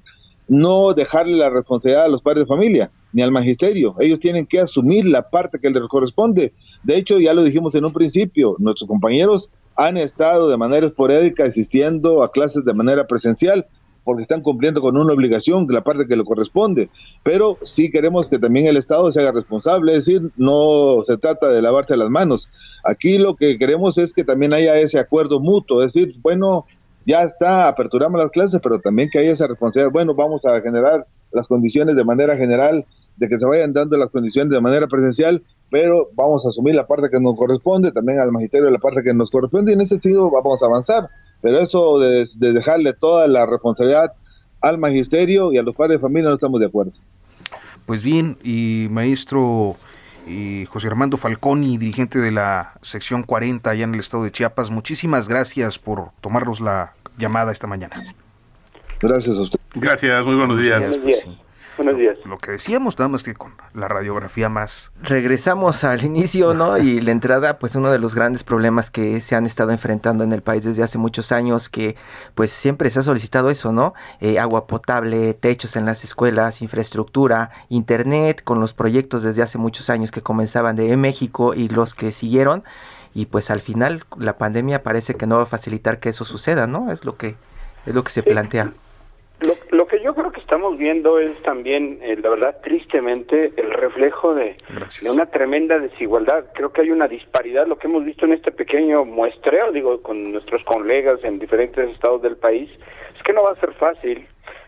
[0.48, 4.60] no dejarle la responsabilidad a los padres de familia, ni al magisterio, ellos tienen que
[4.60, 8.88] asumir la parte que les corresponde, de hecho ya lo dijimos en un principio, nuestros
[8.88, 13.66] compañeros han estado de manera esporádica asistiendo a clases de manera presencial
[14.04, 16.90] porque están cumpliendo con una obligación, la parte que le corresponde,
[17.24, 21.48] pero sí queremos que también el Estado se haga responsable, es decir, no se trata
[21.48, 22.50] de lavarse las manos.
[22.84, 26.66] Aquí lo que queremos es que también haya ese acuerdo mutuo, es decir, bueno,
[27.06, 31.06] ya está, aperturamos las clases, pero también que haya esa responsabilidad, bueno, vamos a generar
[31.32, 32.86] las condiciones de manera general,
[33.18, 36.86] de que se vayan dando las condiciones de manera presencial, pero vamos a asumir la
[36.86, 40.00] parte que nos corresponde, también al magisterio la parte que nos corresponde, y en ese
[40.00, 41.10] sentido vamos a avanzar.
[41.42, 44.14] Pero eso de, dejarle toda la responsabilidad
[44.62, 46.94] al magisterio y a los padres de familia no estamos de acuerdo.
[47.86, 49.76] Pues bien, y maestro
[50.70, 55.28] José Armando Falconi, dirigente de la sección 40 allá en el estado de Chiapas, muchísimas
[55.28, 58.16] gracias por tomarnos la llamada esta mañana.
[59.02, 59.60] Gracias a usted.
[59.76, 60.80] Gracias, muy buenos días.
[60.80, 61.28] Buenos días.
[61.76, 62.18] Buenos días.
[62.26, 64.92] Lo, que decíamos, nada más que con la radiografía más.
[65.02, 66.78] Regresamos al inicio, ¿no?
[66.84, 70.34] Y la entrada, pues uno de los grandes problemas que se han estado enfrentando en
[70.34, 71.96] el país desde hace muchos años, que
[72.36, 73.94] pues siempre se ha solicitado eso, ¿no?
[74.20, 79.90] Eh, agua potable, techos en las escuelas, infraestructura, internet, con los proyectos desde hace muchos
[79.90, 82.64] años que comenzaban de México y los que siguieron.
[83.16, 86.68] Y pues al final la pandemia parece que no va a facilitar que eso suceda,
[86.68, 86.92] ¿no?
[86.92, 87.36] Es lo que
[87.86, 88.72] es lo que se plantea.
[89.40, 93.72] Lo, lo, que yo creo que estamos viendo es también, eh, la verdad, tristemente, el
[93.72, 94.56] reflejo de,
[95.02, 96.46] de, una tremenda desigualdad.
[96.54, 100.32] Creo que hay una disparidad, lo que hemos visto en este pequeño muestreo, digo, con
[100.32, 102.70] nuestros colegas en diferentes estados del país,
[103.16, 104.26] es que no va a ser fácil,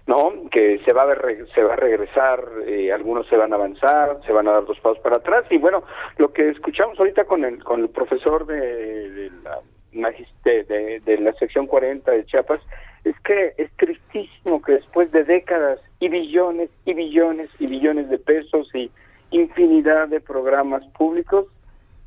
[0.08, 0.50] ¿no?
[0.52, 4.20] Que se va a, ver, se va a regresar, eh, algunos se van a avanzar,
[4.26, 5.46] se van a dar dos pasos para atrás.
[5.52, 5.84] Y bueno,
[6.18, 11.34] lo que escuchamos ahorita con el, con el profesor de, de la, de, de la
[11.34, 12.60] sección 40 de Chiapas,
[13.06, 18.18] es que es tristísimo que después de décadas y billones y billones y billones de
[18.18, 18.92] pesos y
[19.30, 21.46] infinidad de programas públicos,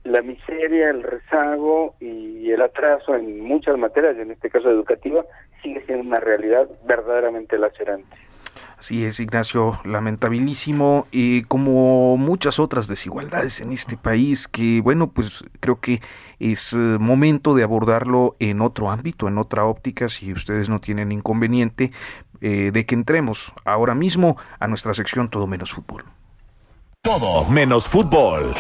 [0.05, 5.25] la miseria, el rezago y el atraso en muchas materias, en este caso educativa,
[5.63, 8.17] sigue siendo una realidad verdaderamente lacerante.
[8.79, 15.45] Así es, Ignacio, lamentabilísimo, y como muchas otras desigualdades en este país, que bueno, pues
[15.61, 16.01] creo que
[16.39, 21.13] es eh, momento de abordarlo en otro ámbito, en otra óptica, si ustedes no tienen
[21.13, 21.93] inconveniente,
[22.41, 26.05] eh, de que entremos ahora mismo a nuestra sección Todo menos fútbol.
[27.03, 28.55] Todo menos fútbol.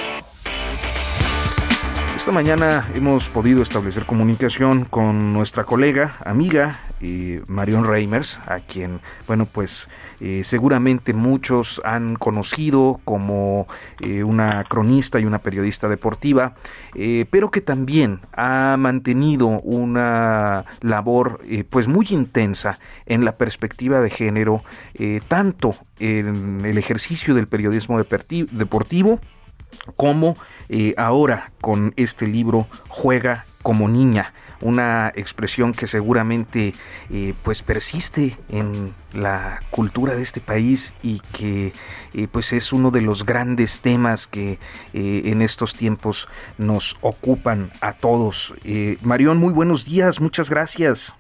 [2.28, 9.00] Esta mañana hemos podido establecer comunicación con nuestra colega, amiga eh, Marion Reimers, a quien,
[9.26, 9.88] bueno, pues
[10.20, 13.66] eh, seguramente muchos han conocido como
[14.02, 16.54] eh, una cronista y una periodista deportiva,
[17.30, 24.62] pero que también ha mantenido una labor pues muy intensa en la perspectiva de género,
[25.28, 29.18] tanto en el ejercicio del periodismo deportivo,
[29.96, 30.36] como
[30.68, 36.72] eh, ahora con este libro Juega como niña, una expresión que seguramente
[37.10, 41.72] eh, pues persiste en la cultura de este país y que
[42.14, 44.58] eh, pues es uno de los grandes temas que
[44.94, 48.54] en estos tiempos nos ocupan a todos.
[49.02, 51.14] Marión, muy buenos días, muchas gracias.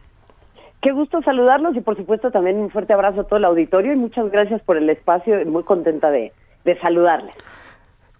[0.80, 3.96] Qué gusto saludarlos y por supuesto también un fuerte abrazo a todo el auditorio y
[3.96, 6.32] muchas gracias por el espacio, muy contenta de
[6.80, 7.34] saludarles.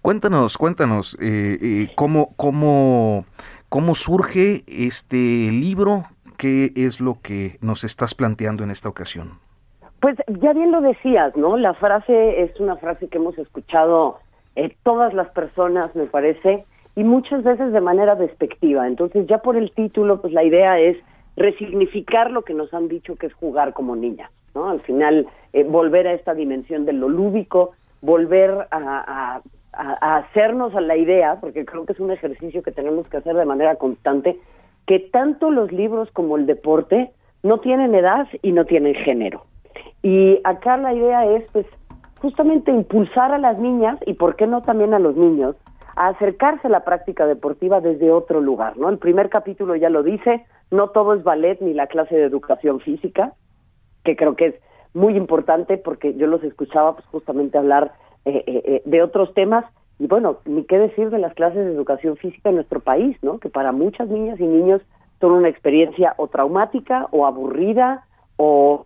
[0.08, 3.26] Cuéntanos, cuéntanos, eh, eh, cómo, cómo,
[3.68, 6.04] cómo surge este libro,
[6.38, 9.32] ¿qué es lo que nos estás planteando en esta ocasión?
[10.00, 11.58] Pues ya bien lo decías, ¿no?
[11.58, 14.16] La frase es una frase que hemos escuchado
[14.56, 16.64] eh, todas las personas, me parece,
[16.96, 18.86] y muchas veces de manera despectiva.
[18.86, 20.96] Entonces ya por el título, pues la idea es
[21.36, 24.70] resignificar lo que nos han dicho que es jugar como niña, ¿no?
[24.70, 29.42] Al final, eh, volver a esta dimensión de lo lúdico, volver a, a,
[29.78, 33.44] hacernos a la idea, porque creo que es un ejercicio que tenemos que hacer de
[33.44, 34.38] manera constante,
[34.86, 37.12] que tanto los libros como el deporte
[37.42, 39.44] no tienen edad y no tienen género.
[40.02, 41.66] Y acá la idea es, pues,
[42.20, 45.56] justamente impulsar a las niñas y, ¿por qué no también a los niños?
[45.98, 48.88] a acercarse a la práctica deportiva desde otro lugar, ¿no?
[48.88, 52.78] El primer capítulo ya lo dice, no todo es ballet ni la clase de educación
[52.78, 53.32] física,
[54.04, 54.54] que creo que es
[54.94, 57.92] muy importante porque yo los escuchaba pues justamente hablar
[58.28, 59.64] eh, eh, eh, de otros temas
[59.98, 63.38] y bueno, ni qué decir de las clases de educación física en nuestro país, ¿no?
[63.38, 64.82] Que para muchas niñas y niños
[65.18, 68.04] son una experiencia o traumática o aburrida
[68.36, 68.84] o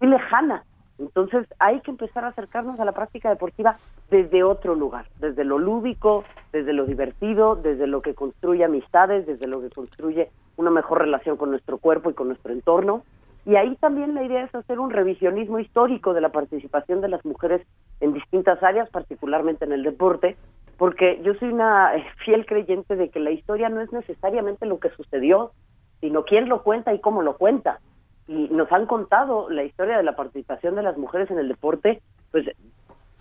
[0.00, 0.64] muy lejana.
[0.98, 3.76] Entonces hay que empezar a acercarnos a la práctica deportiva
[4.10, 9.46] desde otro lugar, desde lo lúdico, desde lo divertido, desde lo que construye amistades, desde
[9.46, 13.02] lo que construye una mejor relación con nuestro cuerpo y con nuestro entorno.
[13.46, 17.24] Y ahí también la idea es hacer un revisionismo histórico de la participación de las
[17.24, 17.62] mujeres
[18.00, 20.36] en distintas áreas, particularmente en el deporte,
[20.76, 21.92] porque yo soy una
[22.24, 25.52] fiel creyente de que la historia no es necesariamente lo que sucedió,
[26.00, 27.80] sino quién lo cuenta y cómo lo cuenta
[28.28, 32.00] y nos han contado la historia de la participación de las mujeres en el deporte,
[32.30, 32.46] pues,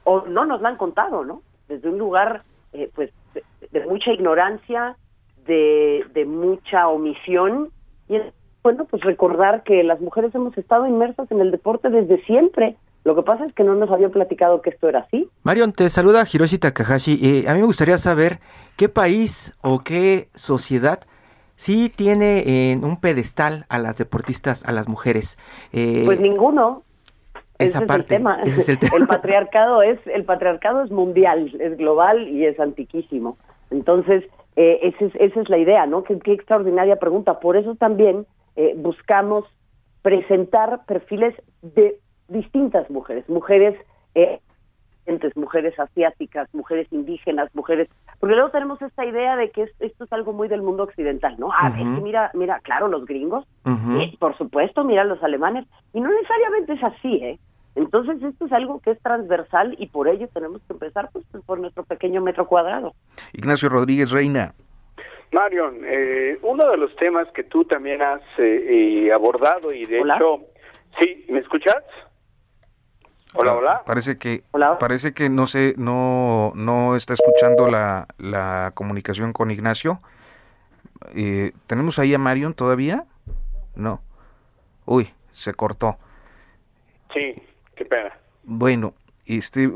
[0.04, 1.42] o no nos la han contado, ¿no?
[1.70, 3.12] Desde un lugar, eh, pues,
[3.72, 4.98] de, mucha ignorancia,
[5.46, 7.70] de, de mucha omisión,
[8.10, 8.20] y
[8.64, 12.76] bueno, pues recordar que las mujeres hemos estado inmersas en el deporte desde siempre.
[13.08, 15.30] Lo que pasa es que no nos habían platicado que esto era así.
[15.44, 17.18] Marion, te saluda Hiroshi Takahashi.
[17.22, 18.40] Eh, a mí me gustaría saber
[18.76, 21.00] qué país o qué sociedad
[21.56, 25.38] sí tiene en un pedestal a las deportistas, a las mujeres.
[25.72, 26.82] Eh, pues ninguno.
[27.58, 28.42] Esa ese parte, es el tema.
[28.44, 29.08] ese es el tema.
[29.08, 33.38] patriarcado es el patriarcado es mundial, es global y es antiquísimo.
[33.72, 34.26] Entonces
[34.58, 36.04] eh, esa, es, esa es la idea, ¿no?
[36.04, 37.40] Qué, qué extraordinaria pregunta.
[37.40, 38.26] Por eso también
[38.58, 39.46] eh, buscamos
[40.02, 43.76] presentar perfiles de distintas mujeres, mujeres
[44.16, 44.40] eh,
[45.36, 47.88] mujeres asiáticas, mujeres indígenas, mujeres,
[48.20, 51.50] porque luego tenemos esta idea de que esto es algo muy del mundo occidental, ¿no?
[51.52, 53.46] A ver, mira, mira, claro, los gringos,
[54.20, 57.40] por supuesto, mira los alemanes, y no necesariamente es así, ¿eh?
[57.76, 61.60] Entonces esto es algo que es transversal y por ello tenemos que empezar pues, por
[61.60, 62.94] nuestro pequeño metro cuadrado.
[63.34, 64.56] Ignacio Rodríguez Reina.
[65.32, 70.00] Marion, eh, uno de los temas que tú también has eh, eh, abordado y de
[70.00, 70.40] hecho,
[71.00, 71.84] sí, ¿me escuchas?
[73.34, 73.84] Hola, hola.
[73.86, 74.44] Parece que
[74.80, 80.02] parece que no sé, no no está escuchando la, la comunicación con Ignacio.
[81.14, 83.06] Eh, ¿Tenemos ahí a Marion todavía?
[83.76, 84.02] No.
[84.86, 85.98] Uy, se cortó.
[87.14, 87.36] Sí,
[87.76, 88.18] qué pena.
[88.44, 88.94] Bueno,
[89.26, 89.70] este,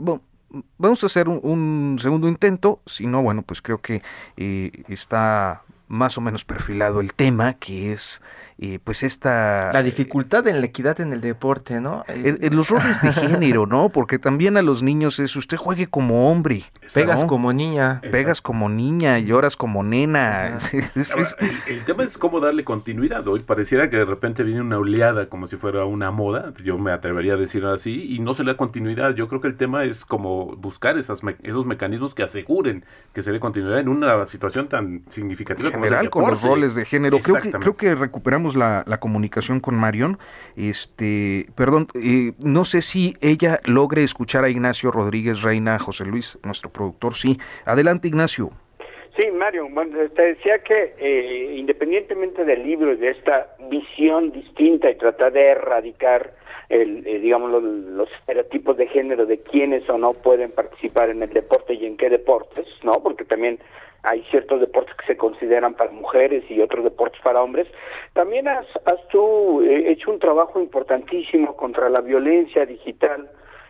[0.78, 2.80] vamos a hacer un, segundo intento.
[2.86, 4.02] Si no, bueno, pues creo que
[4.38, 8.22] eh, está más o menos perfilado el tema, que es
[8.64, 9.72] eh, pues esta...
[9.74, 12.04] La dificultad en la equidad en el deporte, ¿no?
[12.08, 13.90] En, los roles de género, ¿no?
[13.90, 16.66] Porque también a los niños es, usted juegue como hombre.
[16.94, 18.02] Pegas como niña.
[18.12, 20.60] Pegas como niña, lloras como nena.
[21.68, 23.28] el, tema es cómo darle continuidad.
[23.28, 26.92] Hoy pareciera que de repente viene una oleada como si fuera una moda, yo me
[26.92, 29.16] atrevería a decir así, y no se le da continuidad.
[29.16, 33.32] Yo creo que el tema es como buscar esas esos mecanismos que aseguren que se
[33.32, 37.18] dé continuidad en una situación tan significativa como General, con los roles de género.
[37.18, 40.18] Creo que, creo que recuperamos la, comunicación con Marion.
[40.56, 46.38] Este, perdón, eh, no sé si ella logre escuchar a Ignacio Rodríguez Reina, José Luis,
[46.44, 47.16] nuestro productor.
[47.16, 48.52] Sí, adelante Ignacio.
[49.18, 54.90] Sí, Marion, bueno, te decía que eh, independientemente del libro y de esta visión distinta
[54.90, 56.34] y tratar de erradicar
[56.72, 61.22] el, eh, digamos los, los, estereotipos de género de quiénes o no pueden participar en
[61.22, 62.94] el deporte y en qué deportes, ¿no?
[63.04, 63.60] Porque también
[64.04, 67.68] hay ciertos deportes que se consideran para mujeres y otros deportes para hombres.
[68.14, 73.30] También has, has tú eh, hecho un trabajo importantísimo contra la violencia digital,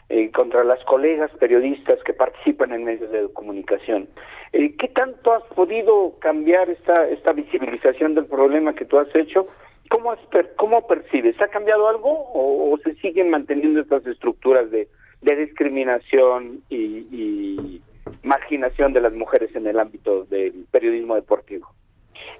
[0.09, 4.07] eh, contra las colegas periodistas que participan en medios de comunicación.
[4.53, 9.47] Eh, ¿Qué tanto has podido cambiar esta, esta visibilización del problema que tú has hecho?
[9.91, 10.15] ¿Cómo,
[10.55, 11.35] cómo percibes?
[11.41, 14.87] ¿Ha cambiado algo o, se siguen manteniendo estas estructuras de,
[15.21, 17.81] de discriminación y
[18.23, 21.67] marginación de las mujeres en el ámbito del periodismo deportivo?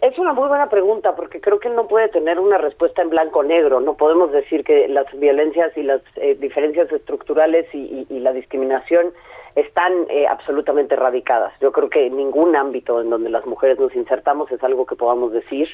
[0.02, 3.80] Es una muy buena pregunta porque creo que no puede tener una respuesta en blanco-negro.
[3.82, 9.14] No podemos decir que las violencias y las eh, diferencias estructurales y, la discriminación
[9.56, 11.54] están eh, absolutamente erradicadas.
[11.60, 15.32] Yo creo que ningún ámbito en donde las mujeres nos insertamos es algo que podamos
[15.32, 15.68] decir.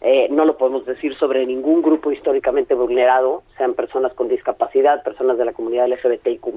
[0.00, 5.38] Eh, no lo podemos decir sobre ningún grupo históricamente vulnerado, sean personas con discapacidad, personas
[5.38, 6.52] de la comunidad LGBTIQ+,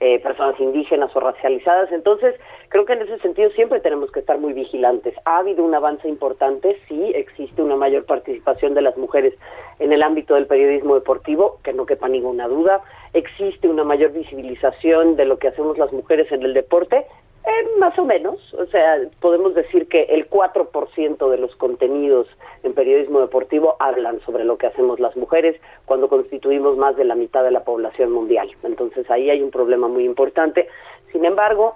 [0.00, 1.90] eh, personas indígenas o racializadas.
[1.92, 2.34] Entonces,
[2.68, 5.14] creo que en ese sentido siempre tenemos que estar muy vigilantes.
[5.24, 9.34] Ha habido un avance importante, sí, existe una mayor participación de las mujeres
[9.78, 12.82] en el ámbito del periodismo deportivo, que no quepa ninguna duda.
[13.12, 17.06] Existe una mayor visibilización de lo que hacemos las mujeres en el deporte,
[17.46, 22.26] eh, más o menos, o sea, podemos decir que el 4% de los contenidos
[22.62, 27.14] en periodismo deportivo hablan sobre lo que hacemos las mujeres cuando constituimos más de la
[27.14, 28.50] mitad de la población mundial.
[28.62, 30.68] Entonces ahí hay un problema muy importante.
[31.12, 31.74] Sin embargo,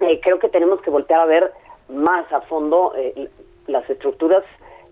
[0.00, 1.52] eh, creo que tenemos que voltear a ver
[1.88, 3.30] más a fondo eh,
[3.66, 4.44] las estructuras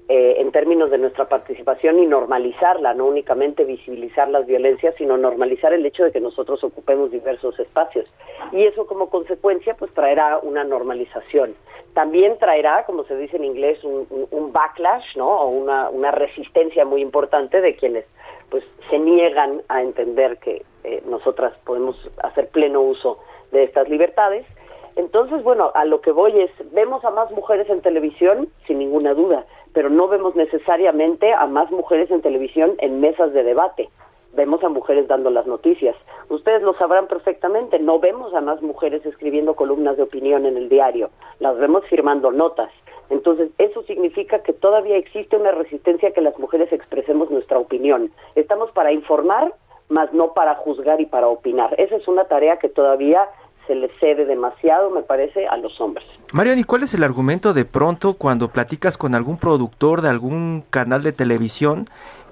[0.08, 5.72] eh, en términos de nuestra participación y normalizarla, no únicamente visibilizar las violencias, sino normalizar
[5.72, 8.06] el hecho de que nosotros ocupemos diversos espacios.
[8.52, 11.56] Y eso como consecuencia pues traerá una normalización.
[11.92, 15.28] También traerá, como se dice en inglés, un, backlash, ¿no?
[15.28, 18.04] O una, una resistencia muy importante de quienes
[18.48, 23.18] pues se niegan a entender que eh, nosotras podemos hacer pleno uso
[23.50, 24.46] de estas libertades.
[24.94, 29.12] Entonces, bueno, a lo que voy es, vemos a más mujeres en televisión, sin ninguna
[29.12, 29.44] duda,
[29.76, 33.90] pero no vemos necesariamente a más mujeres en televisión en mesas de debate.
[34.32, 35.94] Vemos a mujeres dando las noticias.
[36.30, 40.70] Ustedes lo sabrán perfectamente, no vemos a más mujeres escribiendo columnas de opinión en el
[40.70, 41.10] diario,
[41.40, 42.70] las vemos firmando notas.
[43.10, 48.10] Entonces, eso significa que todavía existe una resistencia a que las mujeres expresemos nuestra opinión.
[48.34, 49.52] Estamos para informar,
[49.90, 51.78] más no para juzgar y para opinar.
[51.78, 53.28] Esa es una tarea que todavía
[53.66, 56.06] se le cede demasiado, me parece, a los hombres.
[56.32, 60.64] Marian, ¿y cuál es el argumento de pronto cuando platicas con algún productor de algún
[60.70, 61.86] canal de televisión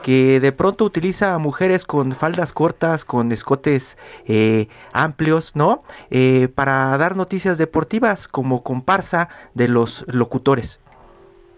[0.04, 3.96] que de pronto utiliza a mujeres con faldas cortas, con escotes
[4.28, 5.82] eh, amplios, ¿no?
[6.10, 10.78] Eh, para dar noticias deportivas como comparsa de los locutores.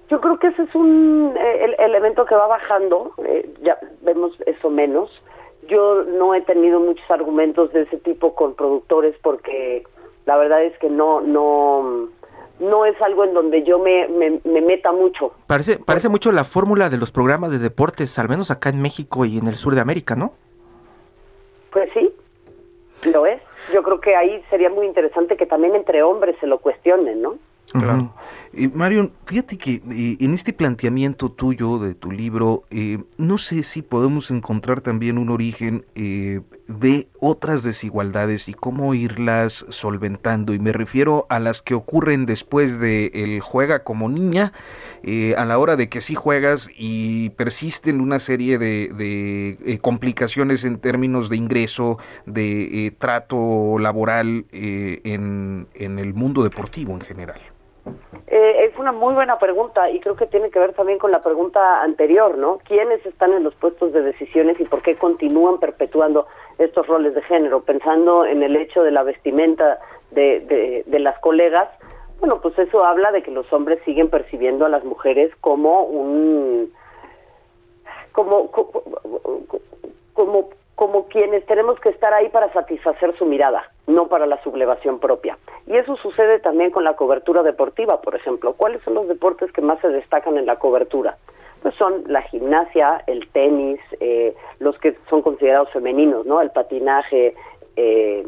[0.09, 3.13] Yo creo que ese es un eh, elemento que va bajando,
[3.63, 5.11] ya vemos eso menos
[5.69, 9.85] yo no he tenido muchos argumentos de ese tipo con productores porque
[10.25, 12.09] la verdad es que no no
[12.59, 15.33] no es algo en donde yo me, me, meta mucho.
[15.47, 19.25] Parece parece mucho la fórmula de los programas de deportes, al menos acá en México
[19.25, 20.33] y en el sur de América, ¿no?
[21.71, 22.11] Pues sí,
[23.05, 23.43] lo es.
[23.73, 27.37] Yo creo que ahí sería muy interesante que también entre hombres se lo cuestionen, ¿no?
[27.73, 28.11] Claro.
[28.59, 33.63] Eh, Marion, fíjate que eh, en este planteamiento tuyo de tu libro, eh, no sé
[33.63, 40.55] si podemos encontrar también un origen de otras desigualdades y cómo irlas solventando.
[40.55, 44.53] Y me refiero a las que ocurren después de el juega como niña,
[45.37, 50.79] a la hora de que sí juegas y persisten una serie de, de complicaciones en
[50.79, 57.41] términos de ingreso, de trato laboral en, en el mundo deportivo en general.
[58.87, 62.39] Una muy buena pregunta y creo que tiene que ver también con la pregunta anterior,
[62.39, 62.59] ¿no?
[62.59, 67.23] ¿Quiénes están en los puestos de decisiones y por qué continúan perpetuando estos roles de
[67.23, 67.63] género?
[67.63, 69.81] Pensando en el hecho de la vestimenta
[70.13, 71.69] de, de, las colegas,
[72.21, 76.73] bueno, pues eso habla de que los hombres siguen percibiendo a las mujeres como un
[78.13, 78.53] como
[80.13, 80.51] como
[81.09, 85.39] quienes tenemos que estar ahí para satisfacer su mirada, no para la sublevación propia.
[85.67, 88.53] Y eso sucede también con la cobertura deportiva, por ejemplo.
[88.53, 91.17] ¿Cuáles son los deportes que más se destacan en la cobertura?
[91.63, 96.41] Pues son la gimnasia, el tenis, eh, los que son considerados femeninos, ¿no?
[96.41, 97.35] El patinaje,
[97.77, 98.27] eh,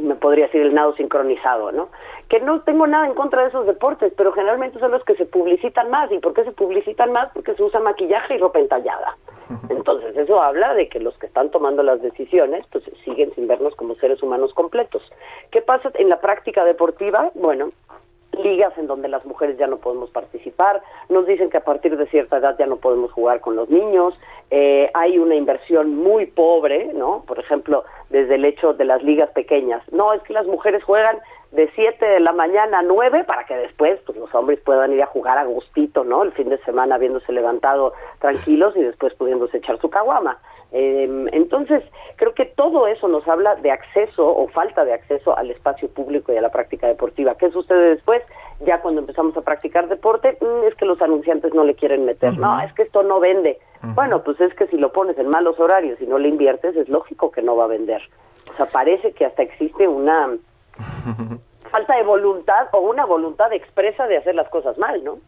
[0.00, 1.90] me podría decir el nado sincronizado, ¿no?
[2.28, 5.24] Que no tengo nada en contra de esos deportes, pero generalmente son los que se
[5.24, 6.12] publicitan más.
[6.12, 7.30] ¿Y por qué se publicitan más?
[7.32, 9.16] Porque se usa maquillaje y ropa entallada.
[9.70, 13.74] Entonces, eso habla de que los que están tomando las decisiones, pues siguen sin vernos
[13.76, 15.02] como seres humanos completos.
[15.50, 17.30] ¿Qué pasa en la práctica deportiva?
[17.34, 17.70] Bueno,
[18.38, 22.06] ligas en donde las mujeres ya no podemos participar, nos dicen que a partir de
[22.06, 24.14] cierta edad ya no podemos jugar con los niños,
[24.50, 27.24] eh, hay una inversión muy pobre, ¿no?
[27.26, 29.82] Por ejemplo, desde el hecho de las ligas pequeñas.
[29.92, 31.18] No, es que las mujeres juegan
[31.52, 35.02] de 7 de la mañana a 9 para que después pues, los hombres puedan ir
[35.02, 36.22] a jugar a gustito, ¿no?
[36.22, 40.38] El fin de semana habiéndose levantado tranquilos y después pudiéndose echar su caguama.
[40.70, 41.82] Em, entonces,
[42.16, 46.32] creo que todo eso nos habla de acceso o falta de acceso al espacio público
[46.32, 47.36] y a la práctica deportiva.
[47.36, 48.22] ¿Qué sucede después?
[48.60, 52.36] Ya cuando empezamos a practicar deporte, mm, es que los anunciantes no le quieren meter.
[52.36, 53.58] No, es que esto no vende.
[53.94, 56.88] Bueno, pues es que si lo pones en malos horarios y no le inviertes, es
[56.88, 58.02] lógico que no va a vender.
[58.52, 60.36] O sea, parece que hasta existe una
[61.70, 65.18] falta de voluntad o una voluntad expresa de hacer las cosas mal, ¿no?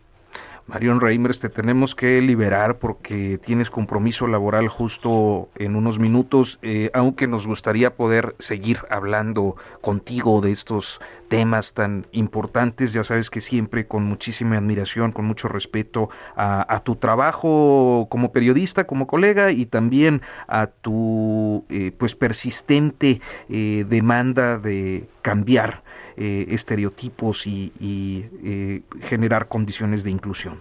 [0.70, 6.92] Marion Reimers, te tenemos que liberar porque tienes compromiso laboral justo en unos minutos, eh,
[6.94, 12.92] aunque nos gustaría poder seguir hablando contigo de estos temas tan importantes.
[12.92, 18.84] Ya sabes que siempre con muchísima admiración, con mucho respeto a, tu trabajo como periodista,
[18.84, 25.82] como colega y también a tu eh, pues persistente eh, demanda de cambiar
[26.22, 27.72] eh, estereotipos y,
[28.44, 30.60] eh, generar condiciones de inclusión.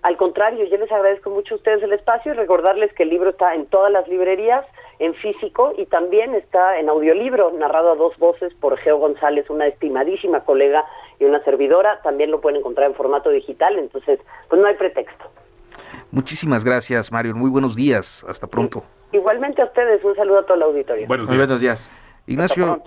[0.00, 3.28] Al contrario, yo les agradezco mucho a ustedes el espacio y recordarles que el libro
[3.28, 4.64] está en todas las librerías,
[4.98, 9.66] en físico y también está en audiolibro, narrado a dos voces por Geo González, una
[9.66, 10.86] estimadísima colega
[11.18, 12.00] y una servidora.
[12.02, 14.18] También lo pueden encontrar en formato digital, entonces,
[14.48, 15.26] pues no hay pretexto.
[16.10, 17.34] Muchísimas gracias, Mario.
[17.34, 18.24] Muy buenos días.
[18.26, 18.82] Hasta pronto.
[19.12, 21.06] Igualmente a ustedes, un saludo a todo el auditorio.
[21.06, 21.38] Buenos días.
[21.38, 21.90] buenos días.
[22.26, 22.82] Ignacio.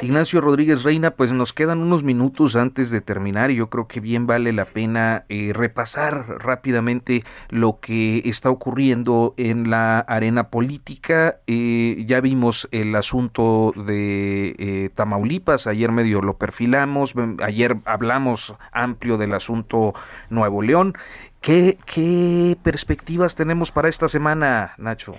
[0.00, 3.98] Ignacio Rodríguez Reina, pues nos quedan unos minutos antes de terminar y yo creo que
[3.98, 11.40] bien vale la pena eh, repasar rápidamente lo que está ocurriendo en la arena política.
[11.48, 19.18] Eh, ya vimos el asunto de eh, Tamaulipas, ayer medio lo perfilamos, ayer hablamos amplio
[19.18, 19.94] del asunto
[20.30, 20.94] Nuevo León.
[21.40, 25.16] ¿Qué, qué perspectivas tenemos para esta semana, Nacho?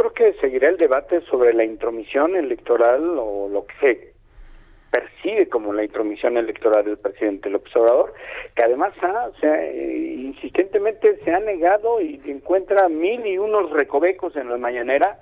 [0.00, 4.12] Creo que seguirá el debate sobre la intromisión electoral o lo que se
[4.90, 8.14] percibe como la intromisión electoral del presidente López Obrador,
[8.56, 14.48] que además ha, eh, insistentemente se ha negado y encuentra mil y unos recovecos en
[14.48, 15.18] la mañanera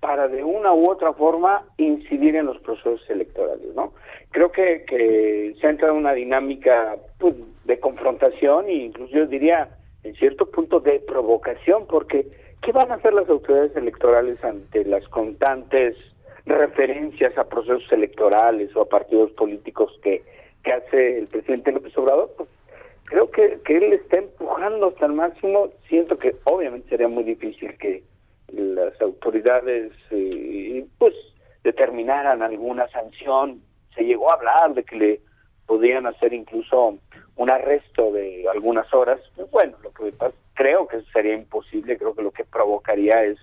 [0.00, 3.94] para de una u otra forma incidir en los procesos electorales, ¿no?
[4.32, 9.26] Creo que, que se ha entrado en una dinámica pues, de confrontación e incluso yo
[9.28, 9.68] diría
[10.02, 12.26] en cierto punto de provocación, porque
[12.62, 15.96] ¿Qué van a hacer las autoridades electorales ante las constantes
[16.44, 20.22] referencias a procesos electorales o a partidos políticos que,
[20.64, 22.32] hace el presidente López Obrador?
[22.36, 22.48] Pues
[23.04, 25.70] creo que, que él está empujando hasta el máximo.
[25.88, 28.02] Siento que obviamente sería muy difícil que
[28.48, 31.14] las autoridades eh, pues
[31.62, 33.60] determinaran alguna sanción.
[33.94, 35.20] Se llegó a hablar de que le
[35.66, 36.98] podían hacer incluso
[37.36, 39.20] un arresto de algunas horas.
[39.50, 43.38] Bueno, lo que pasa creo que sería imposible, creo que lo que provocaría es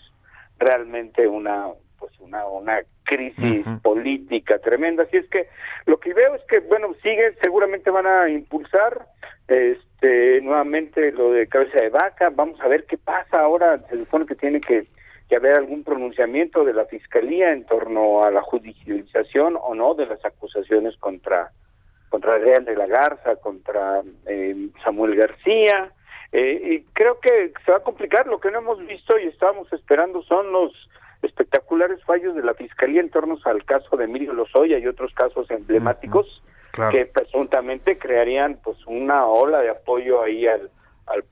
[0.60, 5.48] realmente una pues una una crisis política tremenda, así es que
[5.86, 9.08] lo que veo es que bueno, sigue seguramente van a impulsar
[9.48, 14.26] este nuevamente lo de cabeza de vaca, vamos a ver qué pasa ahora, se supone
[14.26, 14.88] que tiene que,
[15.30, 20.08] que haber algún pronunciamiento de la fiscalía en torno a la judicialización o no de
[20.08, 21.52] las acusaciones contra
[22.10, 25.92] contra Real de la Garza, contra eh, Samuel García,
[26.34, 28.26] eh, y creo que se va a complicar.
[28.26, 30.74] Lo que no hemos visto y estábamos esperando son los
[31.22, 35.50] espectaculares fallos de la Fiscalía en torno al caso de Emilio Lozoya y otros casos
[35.52, 36.42] emblemáticos
[36.92, 40.72] que presuntamente crearían pues una ola de apoyo ahí al,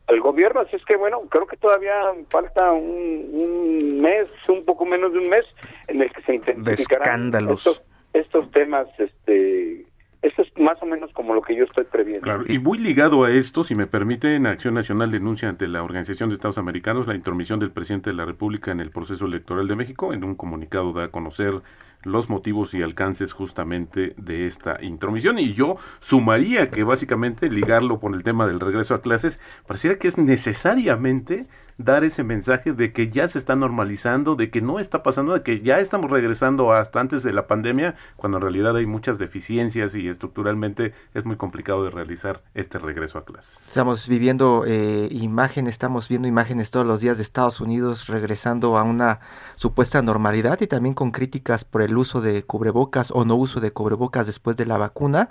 [0.08, 0.62] al, gobierno.
[0.62, 5.30] Así es que bueno, creo que todavía falta un, mes, un poco menos de un
[5.30, 5.46] mes
[5.88, 7.82] en el que se intensificarán estos,
[8.14, 9.88] estos temas este
[10.22, 12.24] eso es más o menos como lo que yo estoy previendo.
[12.24, 16.30] Claro, y muy ligado a esto, si me permiten, Acción Nacional denuncia ante la Organización
[16.30, 19.76] de Estados Americanos la intromisión del presidente de la República en el proceso electoral de
[19.76, 20.14] México.
[20.14, 21.62] En un comunicado da a conocer
[22.04, 25.40] los motivos y alcances justamente de esta intromisión.
[25.40, 30.08] Y yo sumaría que básicamente ligarlo con el tema del regreso a clases, pareciera que
[30.08, 31.48] es necesariamente
[31.84, 35.44] dar ese mensaje de que ya se está normalizando, de que no está pasando, de
[35.44, 39.96] que ya estamos regresando hasta antes de la pandemia, cuando en realidad hay muchas deficiencias
[39.96, 43.54] y estructuralmente es muy complicado de realizar este regreso a clases.
[43.68, 48.84] Estamos viviendo eh, imágenes, estamos viendo imágenes todos los días de Estados Unidos regresando a
[48.84, 49.20] una
[49.56, 53.72] supuesta normalidad y también con críticas por el uso de cubrebocas o no uso de
[53.72, 55.30] cubrebocas después de la vacuna.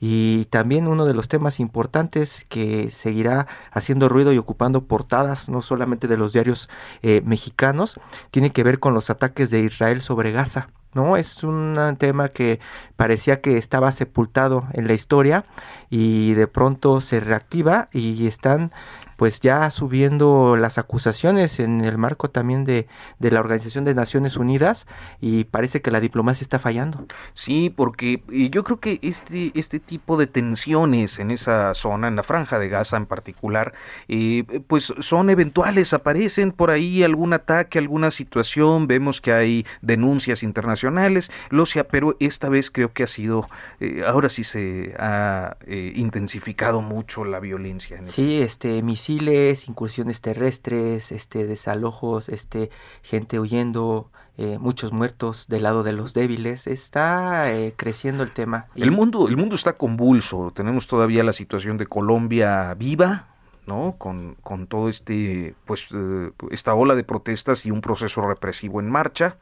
[0.00, 5.62] Y también uno de los temas importantes que seguirá haciendo ruido y ocupando portadas, no
[5.62, 6.68] solamente de los diarios
[7.02, 7.98] eh, mexicanos,
[8.30, 10.68] tiene que ver con los ataques de Israel sobre Gaza.
[10.96, 11.16] ¿no?
[11.16, 12.58] Es un tema que
[12.96, 15.44] parecía que estaba sepultado en la historia
[15.90, 18.72] y de pronto se reactiva y están
[19.16, 22.86] pues ya subiendo las acusaciones en el marco también de,
[23.18, 24.86] de, la Organización de Naciones Unidas
[25.20, 27.06] y parece que la diplomacia está fallando.
[27.32, 32.22] Sí, porque yo creo que este, este tipo de tensiones en esa zona, en la
[32.22, 33.72] franja de Gaza en particular,
[34.08, 40.42] eh, pues son eventuales, aparecen por ahí algún ataque, alguna situación, vemos que hay denuncias
[40.42, 43.48] internacionales, lo sea, pero esta vez creo que ha sido,
[43.80, 47.96] eh, ahora sí se ha eh, intensificado mucho la violencia.
[47.96, 52.70] En sí, este, incursiones terrestres, este, desalojos, este,
[53.02, 56.66] gente huyendo, eh, muchos muertos del lado de los débiles.
[56.66, 58.66] Está eh, creciendo el tema.
[58.74, 60.52] El mundo, el mundo está convulso.
[60.54, 63.35] Tenemos todavía la situación de Colombia viva,
[63.66, 63.96] ¿no?
[63.98, 68.90] Con, con todo este, pues, eh, esta ola de protestas y un proceso represivo en
[68.90, 69.36] marcha.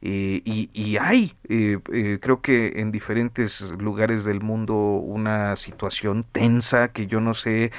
[0.00, 1.78] Eh, y, y, hay, eh,
[2.20, 7.72] creo que en diferentes lugares del mundo, una situación tensa que yo no sé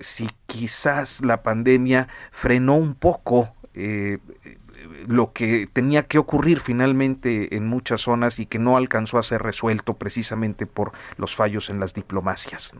[0.00, 3.50] si quizás la pandemia frenó un poco
[5.06, 9.42] lo que tenía que ocurrir finalmente en muchas zonas y que no alcanzó a ser
[9.42, 12.72] resuelto precisamente por los fallos en las diplomacias.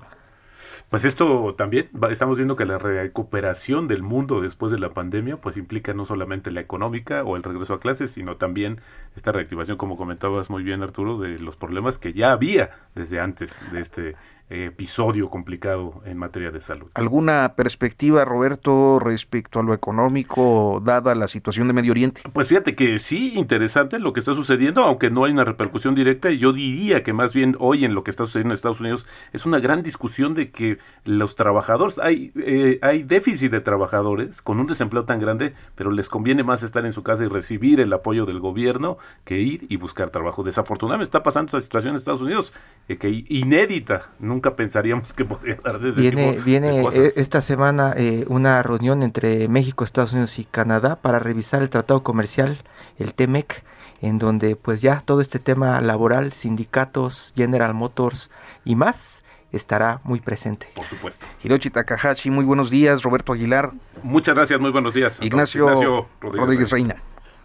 [0.91, 5.57] Pues esto también, estamos viendo que la recuperación del mundo después de la pandemia, pues
[5.57, 8.81] implica no solamente la económica o el regreso a clases, sino también
[9.17, 13.61] esta reactivación, como comentabas muy bien Arturo, de los problemas que ya había desde antes
[13.73, 14.17] de este
[14.51, 16.89] episodio complicado en materia de salud.
[16.95, 22.23] ¿Alguna perspectiva, Roberto, respecto a lo económico, dada la situación de Medio Oriente?
[22.33, 26.31] Pues fíjate que sí, interesante lo que está sucediendo, aunque no hay una repercusión directa.
[26.31, 29.47] Yo diría que más bien hoy en lo que está sucediendo en Estados Unidos es
[29.47, 34.67] una gran discusión de que los trabajadores, hay, eh, hay déficit de trabajadores con un
[34.67, 38.27] desempleo tan grande, pero les conviene más estar en su casa y recibir el apoyo
[38.27, 40.43] del gobierno que ir y buscar trabajo.
[40.43, 42.53] Desafortunadamente está pasando esa situación en Estados Unidos,
[42.89, 47.41] eh, que inédita, nunca pensaríamos que podría darse ese viene, tipo viene de eh, esta
[47.41, 52.59] semana eh, una reunión entre México, Estados Unidos y Canadá para revisar el tratado comercial,
[52.99, 53.63] el TEMEC,
[54.03, 58.31] en donde pues ya todo este tema laboral, sindicatos, General Motors
[58.65, 59.23] y más
[59.53, 60.69] estará muy presente.
[60.75, 61.25] Por supuesto.
[61.43, 63.03] Hiroshi Takahashi, muy buenos días.
[63.03, 63.71] Roberto Aguilar.
[64.03, 65.19] Muchas gracias, muy buenos días.
[65.23, 66.97] Ignacio, Ignacio Rodríguez, Rodríguez Reina.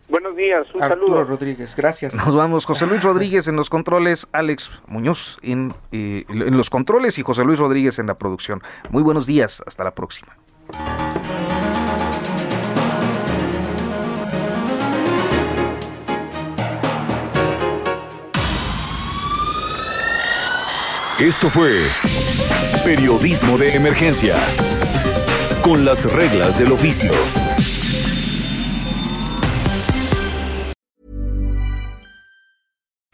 [0.10, 1.24] Buenos días, un Arturo saludo.
[1.24, 2.16] Rodríguez, gracias.
[2.16, 7.20] Nos vamos, José Luis Rodríguez en los controles, Alex Muñoz en, eh, en los controles
[7.20, 8.64] y José Luis Rodríguez en la producción.
[8.89, 10.36] Muy buenos días, hasta la próxima.
[21.20, 21.84] Esto fue
[22.86, 24.38] Periodismo de Emergencia,
[25.62, 27.12] con las reglas del oficio.